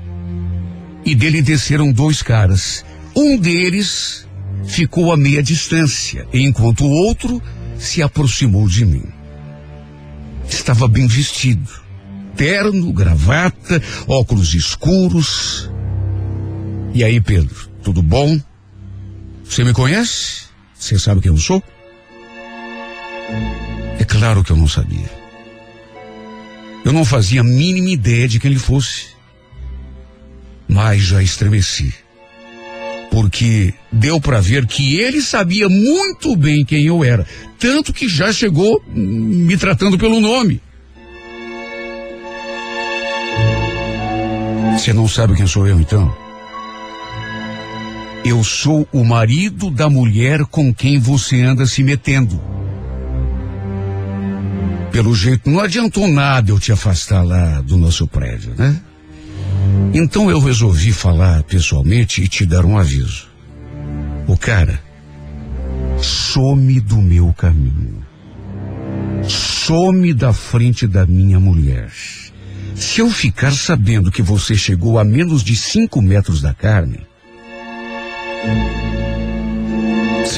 E 1.04 1.14
dele 1.14 1.42
desceram 1.42 1.92
dois 1.92 2.22
caras. 2.22 2.84
Um 3.14 3.36
deles 3.38 4.26
ficou 4.66 5.12
a 5.12 5.16
meia 5.16 5.42
distância, 5.42 6.26
enquanto 6.32 6.84
o 6.84 6.90
outro 6.90 7.40
se 7.78 8.02
aproximou 8.02 8.68
de 8.68 8.84
mim. 8.84 9.04
Estava 10.48 10.88
bem 10.88 11.06
vestido. 11.06 11.70
Terno, 12.36 12.92
gravata, 12.92 13.82
óculos 14.06 14.54
escuros, 14.54 15.68
e 16.94 17.04
aí, 17.04 17.20
Pedro, 17.20 17.54
tudo 17.82 18.02
bom? 18.02 18.40
Você 19.49 19.64
me 19.64 19.72
conhece? 19.72 20.42
Você 20.78 20.99
sabe 20.99 21.20
quem 21.20 21.32
eu 21.32 21.38
sou? 21.38 21.62
É 23.99 24.05
claro 24.05 24.44
que 24.44 24.53
eu 24.53 24.57
não 24.57 24.68
sabia. 24.68 25.11
Eu 26.84 26.92
não 26.92 27.05
fazia 27.05 27.40
a 27.40 27.44
mínima 27.44 27.90
ideia 27.90 28.28
de 28.28 28.38
quem 28.38 28.51
ele 28.51 28.61
fosse. 28.61 29.09
Mas 30.68 31.03
já 31.03 31.22
estremeci. 31.22 31.92
Porque 33.11 33.74
deu 33.90 34.20
para 34.20 34.40
ver 34.40 34.66
que 34.66 34.96
ele 34.96 35.22
sabia 35.22 35.68
muito 35.68 36.36
bem 36.36 36.64
quem 36.64 36.84
eu 36.84 37.03
era. 37.03 37.26
Tanto 37.59 37.92
que 37.92 38.09
já 38.09 38.32
chegou 38.32 38.82
me 38.86 39.57
tratando 39.57 39.99
pelo 39.99 40.20
nome. 40.20 40.61
Você 44.74 44.92
não 44.92 45.09
sabe 45.09 45.34
quem 45.34 45.46
sou 45.46 45.66
eu, 45.66 45.80
então? 45.80 46.27
Eu 48.28 48.44
sou 48.44 48.86
o 48.92 49.02
marido 49.02 49.70
da 49.70 49.88
mulher 49.88 50.44
com 50.44 50.74
quem 50.74 50.98
você 50.98 51.40
anda 51.40 51.64
se 51.64 51.82
metendo. 51.82 52.38
Pelo 54.92 55.14
jeito, 55.14 55.48
não 55.48 55.60
adiantou 55.60 56.06
nada 56.06 56.50
eu 56.50 56.60
te 56.60 56.70
afastar 56.70 57.22
lá 57.22 57.62
do 57.62 57.78
nosso 57.78 58.06
prédio, 58.06 58.54
né? 58.54 58.78
Então 59.94 60.30
eu 60.30 60.38
resolvi 60.40 60.92
falar 60.92 61.42
pessoalmente 61.44 62.22
e 62.22 62.28
te 62.28 62.44
dar 62.44 62.66
um 62.66 62.76
aviso. 62.76 63.28
O 64.26 64.36
cara 64.36 64.78
some 65.96 66.80
do 66.80 66.98
meu 66.98 67.32
caminho. 67.32 68.04
Some 69.26 70.12
da 70.12 70.34
frente 70.34 70.86
da 70.86 71.06
minha 71.06 71.40
mulher. 71.40 71.90
Se 72.74 73.00
eu 73.00 73.08
ficar 73.10 73.52
sabendo 73.52 74.12
que 74.12 74.20
você 74.20 74.54
chegou 74.54 74.98
a 74.98 75.04
menos 75.04 75.42
de 75.42 75.56
cinco 75.56 76.02
metros 76.02 76.42
da 76.42 76.52
carne, 76.52 77.07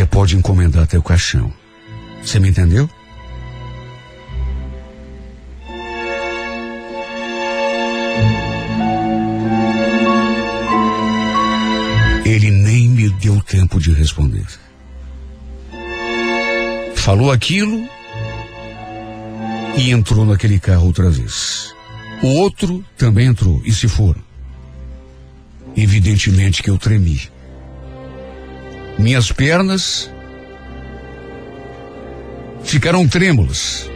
você 0.00 0.06
pode 0.06 0.34
encomendar 0.36 0.88
o 0.96 1.02
caixão. 1.02 1.52
Você 2.22 2.38
me 2.38 2.48
entendeu? 2.48 2.88
Ele 12.24 12.50
nem 12.50 12.88
me 12.88 13.10
deu 13.10 13.42
tempo 13.42 13.78
de 13.78 13.92
responder. 13.92 14.46
Falou 16.94 17.30
aquilo 17.30 17.86
e 19.76 19.90
entrou 19.90 20.24
naquele 20.24 20.58
carro 20.58 20.86
outra 20.86 21.10
vez. 21.10 21.74
O 22.22 22.28
outro 22.38 22.82
também 22.96 23.26
entrou 23.26 23.60
e 23.66 23.72
se 23.72 23.86
foram. 23.86 24.22
Evidentemente 25.76 26.62
que 26.62 26.70
eu 26.70 26.78
tremi. 26.78 27.28
Minhas 29.00 29.32
pernas 29.32 30.10
ficaram 32.62 33.08
trêmulas. 33.08 33.90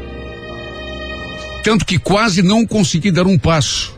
Tanto 1.62 1.84
que 1.84 1.98
quase 1.98 2.42
não 2.42 2.66
consegui 2.66 3.10
dar 3.10 3.26
um 3.26 3.38
passo. 3.38 3.94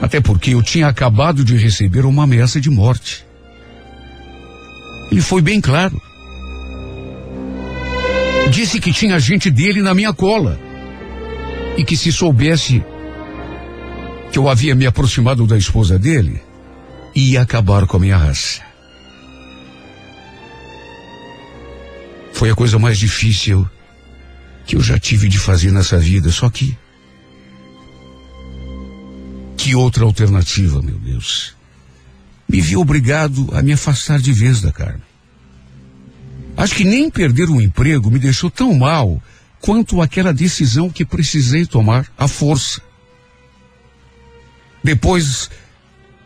Até 0.00 0.20
porque 0.20 0.54
eu 0.54 0.62
tinha 0.62 0.86
acabado 0.86 1.44
de 1.44 1.56
receber 1.56 2.06
uma 2.06 2.22
ameaça 2.22 2.60
de 2.60 2.70
morte. 2.70 3.26
Ele 5.10 5.20
foi 5.20 5.42
bem 5.42 5.60
claro. 5.60 6.00
Disse 8.52 8.78
que 8.78 8.92
tinha 8.92 9.18
gente 9.18 9.50
dele 9.50 9.82
na 9.82 9.92
minha 9.92 10.12
cola. 10.12 10.58
E 11.76 11.84
que 11.84 11.96
se 11.96 12.12
soubesse 12.12 12.80
que 14.30 14.38
eu 14.38 14.48
havia 14.48 14.74
me 14.74 14.86
aproximado 14.86 15.46
da 15.48 15.58
esposa 15.58 15.98
dele, 15.98 16.40
ia 17.12 17.42
acabar 17.42 17.88
com 17.88 17.96
a 17.96 18.00
minha 18.00 18.16
raça. 18.16 18.71
Foi 22.42 22.50
a 22.50 22.56
coisa 22.56 22.76
mais 22.76 22.98
difícil 22.98 23.70
que 24.66 24.74
eu 24.74 24.80
já 24.80 24.98
tive 24.98 25.28
de 25.28 25.38
fazer 25.38 25.70
nessa 25.70 25.96
vida, 25.96 26.28
só 26.32 26.50
que. 26.50 26.76
Que 29.56 29.76
outra 29.76 30.04
alternativa, 30.04 30.82
meu 30.82 30.98
Deus? 30.98 31.54
Me 32.48 32.60
vi 32.60 32.76
obrigado 32.76 33.48
a 33.52 33.62
me 33.62 33.72
afastar 33.72 34.18
de 34.18 34.32
vez 34.32 34.60
da 34.60 34.72
Carmen. 34.72 35.04
Acho 36.56 36.74
que 36.74 36.82
nem 36.82 37.08
perder 37.08 37.48
um 37.48 37.60
emprego 37.60 38.10
me 38.10 38.18
deixou 38.18 38.50
tão 38.50 38.74
mal 38.74 39.22
quanto 39.60 40.02
aquela 40.02 40.34
decisão 40.34 40.90
que 40.90 41.04
precisei 41.04 41.64
tomar 41.64 42.12
à 42.18 42.26
força. 42.26 42.82
Depois, 44.82 45.48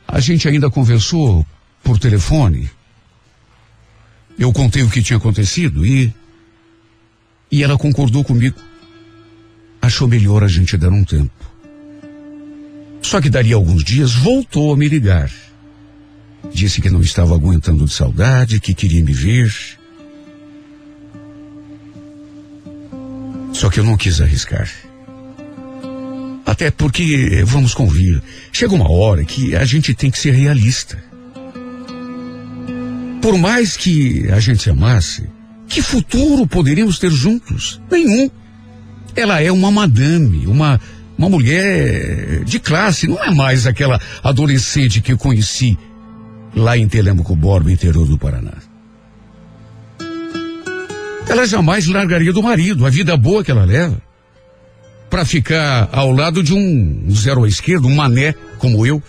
a 0.08 0.18
gente 0.18 0.48
ainda 0.48 0.70
conversou 0.70 1.46
por 1.84 1.98
telefone. 1.98 2.70
Eu 4.38 4.52
contei 4.52 4.82
o 4.82 4.90
que 4.90 5.02
tinha 5.02 5.16
acontecido 5.16 5.84
e. 5.84 6.12
E 7.50 7.62
ela 7.62 7.78
concordou 7.78 8.24
comigo. 8.24 8.60
Achou 9.80 10.08
melhor 10.08 10.42
a 10.42 10.48
gente 10.48 10.76
dar 10.76 10.90
um 10.90 11.04
tempo. 11.04 11.32
Só 13.00 13.20
que 13.20 13.30
daria 13.30 13.54
alguns 13.54 13.84
dias 13.84 14.14
voltou 14.14 14.72
a 14.72 14.76
me 14.76 14.88
ligar. 14.88 15.30
Disse 16.52 16.80
que 16.80 16.90
não 16.90 17.00
estava 17.00 17.34
aguentando 17.34 17.84
de 17.84 17.92
saudade, 17.92 18.60
que 18.60 18.74
queria 18.74 19.02
me 19.02 19.12
ver. 19.12 19.52
Só 23.52 23.70
que 23.70 23.80
eu 23.80 23.84
não 23.84 23.96
quis 23.96 24.20
arriscar. 24.20 24.70
Até 26.44 26.70
porque, 26.70 27.42
vamos 27.44 27.74
convir, 27.74 28.22
chega 28.52 28.74
uma 28.74 28.90
hora 28.90 29.24
que 29.24 29.56
a 29.56 29.64
gente 29.64 29.94
tem 29.94 30.10
que 30.10 30.18
ser 30.18 30.32
realista. 30.32 31.02
Por 33.20 33.38
mais 33.38 33.76
que 33.76 34.28
a 34.30 34.38
gente 34.40 34.62
se 34.62 34.70
amasse, 34.70 35.28
que 35.68 35.82
futuro 35.82 36.46
poderíamos 36.46 36.98
ter 36.98 37.10
juntos? 37.10 37.80
Nenhum. 37.90 38.30
Ela 39.14 39.42
é 39.42 39.50
uma 39.50 39.70
madame, 39.70 40.46
uma, 40.46 40.80
uma 41.16 41.28
mulher 41.28 42.44
de 42.44 42.60
classe, 42.60 43.08
não 43.08 43.22
é 43.22 43.30
mais 43.30 43.66
aquela 43.66 44.00
adolescente 44.22 45.00
que 45.00 45.12
eu 45.12 45.18
conheci 45.18 45.76
lá 46.54 46.76
em 46.76 46.86
Telemaco 46.88 47.34
Borba, 47.34 47.72
interior 47.72 48.06
do 48.06 48.18
Paraná. 48.18 48.52
Ela 51.28 51.46
jamais 51.46 51.86
largaria 51.86 52.32
do 52.32 52.42
marido, 52.42 52.86
a 52.86 52.90
vida 52.90 53.16
boa 53.16 53.42
que 53.42 53.50
ela 53.50 53.64
leva, 53.64 54.00
para 55.10 55.24
ficar 55.24 55.88
ao 55.92 56.12
lado 56.12 56.42
de 56.42 56.54
um 56.54 57.06
zero 57.10 57.44
à 57.44 57.48
esquerda, 57.48 57.86
um 57.86 57.94
mané 57.94 58.34
como 58.58 58.86
eu. 58.86 59.02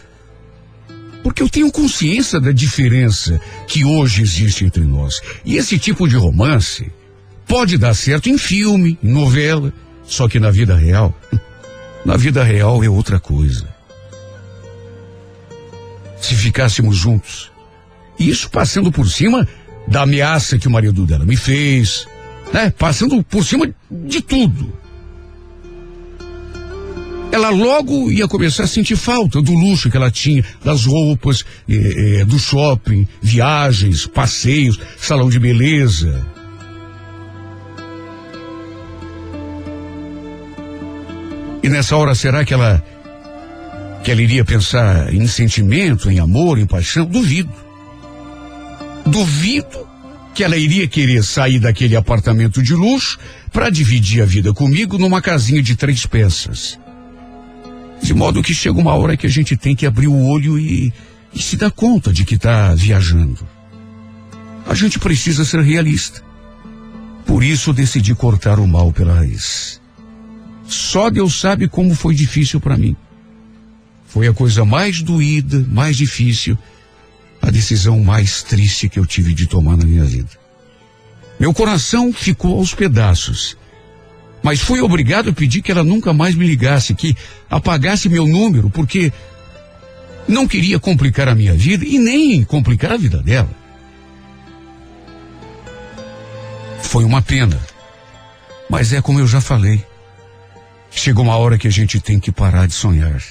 Porque 1.28 1.44
eu 1.44 1.50
tenho 1.50 1.70
consciência 1.70 2.40
da 2.40 2.54
diferença 2.54 3.38
que 3.68 3.84
hoje 3.84 4.22
existe 4.22 4.64
entre 4.64 4.82
nós. 4.86 5.20
E 5.44 5.58
esse 5.58 5.78
tipo 5.78 6.08
de 6.08 6.16
romance 6.16 6.90
pode 7.46 7.78
dar 7.78 7.94
certo 7.94 8.30
em 8.30 8.38
filme, 8.38 8.98
em 9.04 9.10
novela, 9.10 9.74
só 10.06 10.30
que 10.30 10.40
na 10.40 10.50
vida 10.50 10.74
real, 10.74 11.14
na 12.06 12.16
vida 12.16 12.42
real 12.46 12.82
é 12.82 12.88
outra 12.88 13.20
coisa. 13.20 13.68
Se 16.22 16.34
ficássemos 16.34 16.96
juntos, 16.96 17.52
isso 18.18 18.50
passando 18.50 18.90
por 18.90 19.10
cima 19.10 19.46
da 19.86 20.04
ameaça 20.04 20.58
que 20.58 20.70
o 20.70 20.72
marido 20.72 21.06
dela 21.06 21.26
me 21.26 21.36
fez, 21.36 22.08
né? 22.54 22.70
Passando 22.70 23.22
por 23.22 23.44
cima 23.44 23.70
de 23.92 24.22
tudo. 24.22 24.72
Ela 27.32 27.50
logo 27.50 28.12
ia 28.12 28.28
começar 28.28 28.64
a 28.64 28.68
sentir 28.68 28.96
falta 28.96 29.42
do 29.42 29.54
luxo 29.54 29.90
que 29.90 29.98
ela 29.98 30.10
tinha, 30.10 30.44
das 30.64 30.86
roupas, 30.86 31.44
eh, 31.70 32.20
eh, 32.22 32.26
do 32.26 32.40
shopping, 32.40 33.08
viagens, 33.22 34.08
passeios, 34.08 34.80
salão 34.98 35.30
de 35.30 35.40
beleza. 35.40 36.26
E 41.62 41.70
nessa 41.70 41.98
hora, 41.98 42.16
será 42.16 42.46
que 42.46 42.54
ela 42.54 42.84
que 44.04 44.12
ela 44.12 44.22
iria 44.22 44.46
pensar 44.46 45.14
em 45.14 45.28
sentimento, 45.28 46.10
em 46.10 46.18
amor, 46.18 46.58
em 46.58 46.66
paixão? 46.66 47.06
Duvido. 47.06 47.52
Duvido 49.06 49.86
que 50.34 50.46
ela 50.46 50.56
iria 50.56 50.88
querer 50.88 51.24
sair 51.24 51.60
daquele 51.60 51.96
apartamento 51.98 52.64
de 52.64 52.74
luxo 52.74 53.20
para 53.52 53.70
dividir 53.70 54.22
a 54.22 54.26
vida 54.26 54.54
comigo 54.54 54.98
numa 54.98 55.22
casinha 55.22 55.62
de 55.62 55.76
três 55.76 56.06
peças. 56.06 56.80
De 58.02 58.14
modo 58.14 58.44
que 58.44 58.54
chega 58.54 58.80
uma 58.80 58.94
hora 58.94 59.18
que 59.18 59.28
a 59.28 59.30
gente 59.30 59.58
tem 59.58 59.76
que 59.76 59.86
abrir 59.86 60.08
o 60.08 60.28
olho 60.28 60.58
e, 60.58 60.94
e 61.34 61.42
se 61.42 61.58
dar 61.58 61.72
conta 61.72 62.14
de 62.14 62.24
que 62.24 62.36
está 62.36 62.74
viajando. 62.74 63.46
A 64.66 64.74
gente 64.74 65.00
precisa 65.00 65.46
ser 65.46 65.62
realista. 65.62 66.22
Por 67.26 67.44
isso 67.44 67.74
decidi 67.74 68.16
cortar 68.16 68.60
o 68.60 68.68
mal 68.68 68.92
pela 68.92 69.16
raiz. 69.16 69.82
Só 70.68 71.10
Deus 71.10 71.40
sabe 71.40 71.68
como 71.68 71.96
foi 71.96 72.14
difícil 72.14 72.60
para 72.60 72.78
mim. 72.78 72.96
Foi 74.06 74.28
a 74.28 74.34
coisa 74.34 74.64
mais 74.66 75.02
doída, 75.02 75.66
mais 75.70 75.98
difícil, 75.98 76.58
a 77.42 77.50
decisão 77.50 78.00
mais 78.04 78.44
triste 78.44 78.90
que 78.90 79.00
eu 79.00 79.06
tive 79.06 79.34
de 79.34 79.48
tomar 79.48 79.78
na 79.78 79.86
minha 79.86 80.04
vida. 80.04 80.30
Meu 81.40 81.54
coração 81.54 82.12
ficou 82.12 82.58
aos 82.58 82.74
pedaços. 82.74 83.58
Mas 84.48 84.62
fui 84.62 84.80
obrigado 84.80 85.30
a 85.30 85.34
pedir 85.34 85.62
que 85.62 85.70
ela 85.70 85.84
nunca 85.84 86.14
mais 86.14 86.34
me 86.34 86.48
ligasse, 86.48 86.96
que 86.96 87.18
apagasse 87.50 88.08
meu 88.08 88.26
número, 88.26 88.70
porque 88.70 89.12
não 90.26 90.48
queria 90.48 90.80
complicar 90.80 91.28
a 91.28 91.36
minha 91.36 91.54
vida 91.54 91.84
e 91.84 92.00
nem 92.00 92.46
complicar 92.46 92.94
a 92.94 92.98
vida 92.98 93.22
dela. 93.22 93.50
Foi 96.82 97.04
uma 97.04 97.22
pena. 97.22 97.60
Mas 98.70 98.94
é 98.94 99.02
como 99.02 99.20
eu 99.20 99.28
já 99.28 99.42
falei. 99.42 99.86
Chegou 100.90 101.26
uma 101.26 101.36
hora 101.36 101.58
que 101.58 101.68
a 101.68 101.72
gente 101.72 102.00
tem 102.00 102.18
que 102.18 102.32
parar 102.32 102.68
de 102.68 102.74
sonhar. 102.74 103.22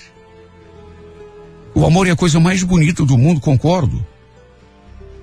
O 1.75 1.87
amor 1.87 2.07
é 2.07 2.11
a 2.11 2.17
coisa 2.17 2.39
mais 2.39 2.63
bonita 2.63 3.07
do 3.07 3.17
mundo, 3.17 3.41
concordo. 3.41 4.07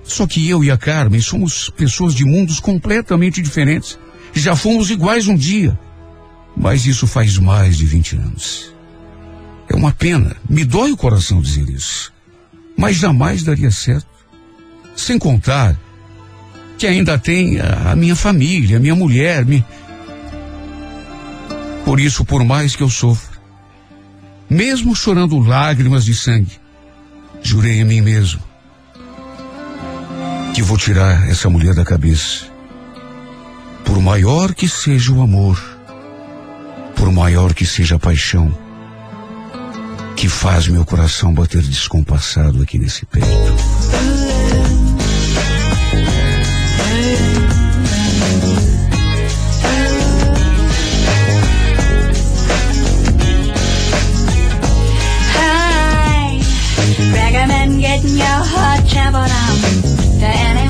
Só 0.02 0.26
que 0.26 0.48
eu 0.48 0.64
e 0.64 0.72
a 0.72 0.76
Carmen 0.76 1.20
somos 1.20 1.70
pessoas 1.70 2.16
de 2.16 2.24
mundos 2.24 2.58
completamente 2.58 3.40
diferentes. 3.40 3.96
Já 4.34 4.56
fomos 4.56 4.90
iguais 4.90 5.26
um 5.28 5.34
dia. 5.34 5.78
Mas 6.56 6.86
isso 6.86 7.06
faz 7.06 7.38
mais 7.38 7.78
de 7.78 7.84
20 7.86 8.16
anos. 8.16 8.74
É 9.68 9.74
uma 9.74 9.92
pena. 9.92 10.36
Me 10.48 10.64
dói 10.64 10.92
o 10.92 10.96
coração 10.96 11.40
dizer 11.40 11.68
isso. 11.68 12.12
Mas 12.76 12.96
jamais 12.96 13.42
daria 13.42 13.70
certo. 13.70 14.06
Sem 14.96 15.18
contar 15.18 15.76
que 16.78 16.86
ainda 16.86 17.18
tem 17.18 17.60
a, 17.60 17.94
minha 17.96 18.16
família, 18.16 18.76
a 18.76 18.80
minha 18.80 18.94
mulher. 18.94 19.44
Me... 19.44 19.64
Por 21.84 22.00
isso, 22.00 22.24
por 22.24 22.44
mais 22.44 22.76
que 22.76 22.82
eu 22.82 22.90
sofra, 22.90 23.38
mesmo 24.48 24.94
chorando 24.94 25.38
lágrimas 25.38 26.04
de 26.04 26.14
sangue, 26.14 26.58
jurei 27.42 27.80
a 27.80 27.84
mim 27.84 28.00
mesmo 28.00 28.42
que 30.54 30.62
vou 30.62 30.78
tirar 30.78 31.28
essa 31.28 31.50
mulher 31.50 31.74
da 31.74 31.84
cabeça. 31.84 32.53
Por 33.84 34.00
maior 34.00 34.54
que 34.54 34.68
seja 34.68 35.12
o 35.12 35.22
amor, 35.22 35.62
por 36.96 37.12
maior 37.12 37.54
que 37.54 37.66
seja 37.66 37.96
a 37.96 37.98
paixão, 37.98 38.56
que 40.16 40.28
faz 40.28 40.68
meu 40.68 40.84
coração 40.84 41.32
bater 41.32 41.62
descompassado 41.62 42.62
aqui 42.62 42.78
nesse 42.78 43.04
peito. 43.06 43.26
Hi, 55.36 56.40
getting 57.80 58.16
your 58.16 58.42
heart 58.44 58.96
on. 59.14 60.63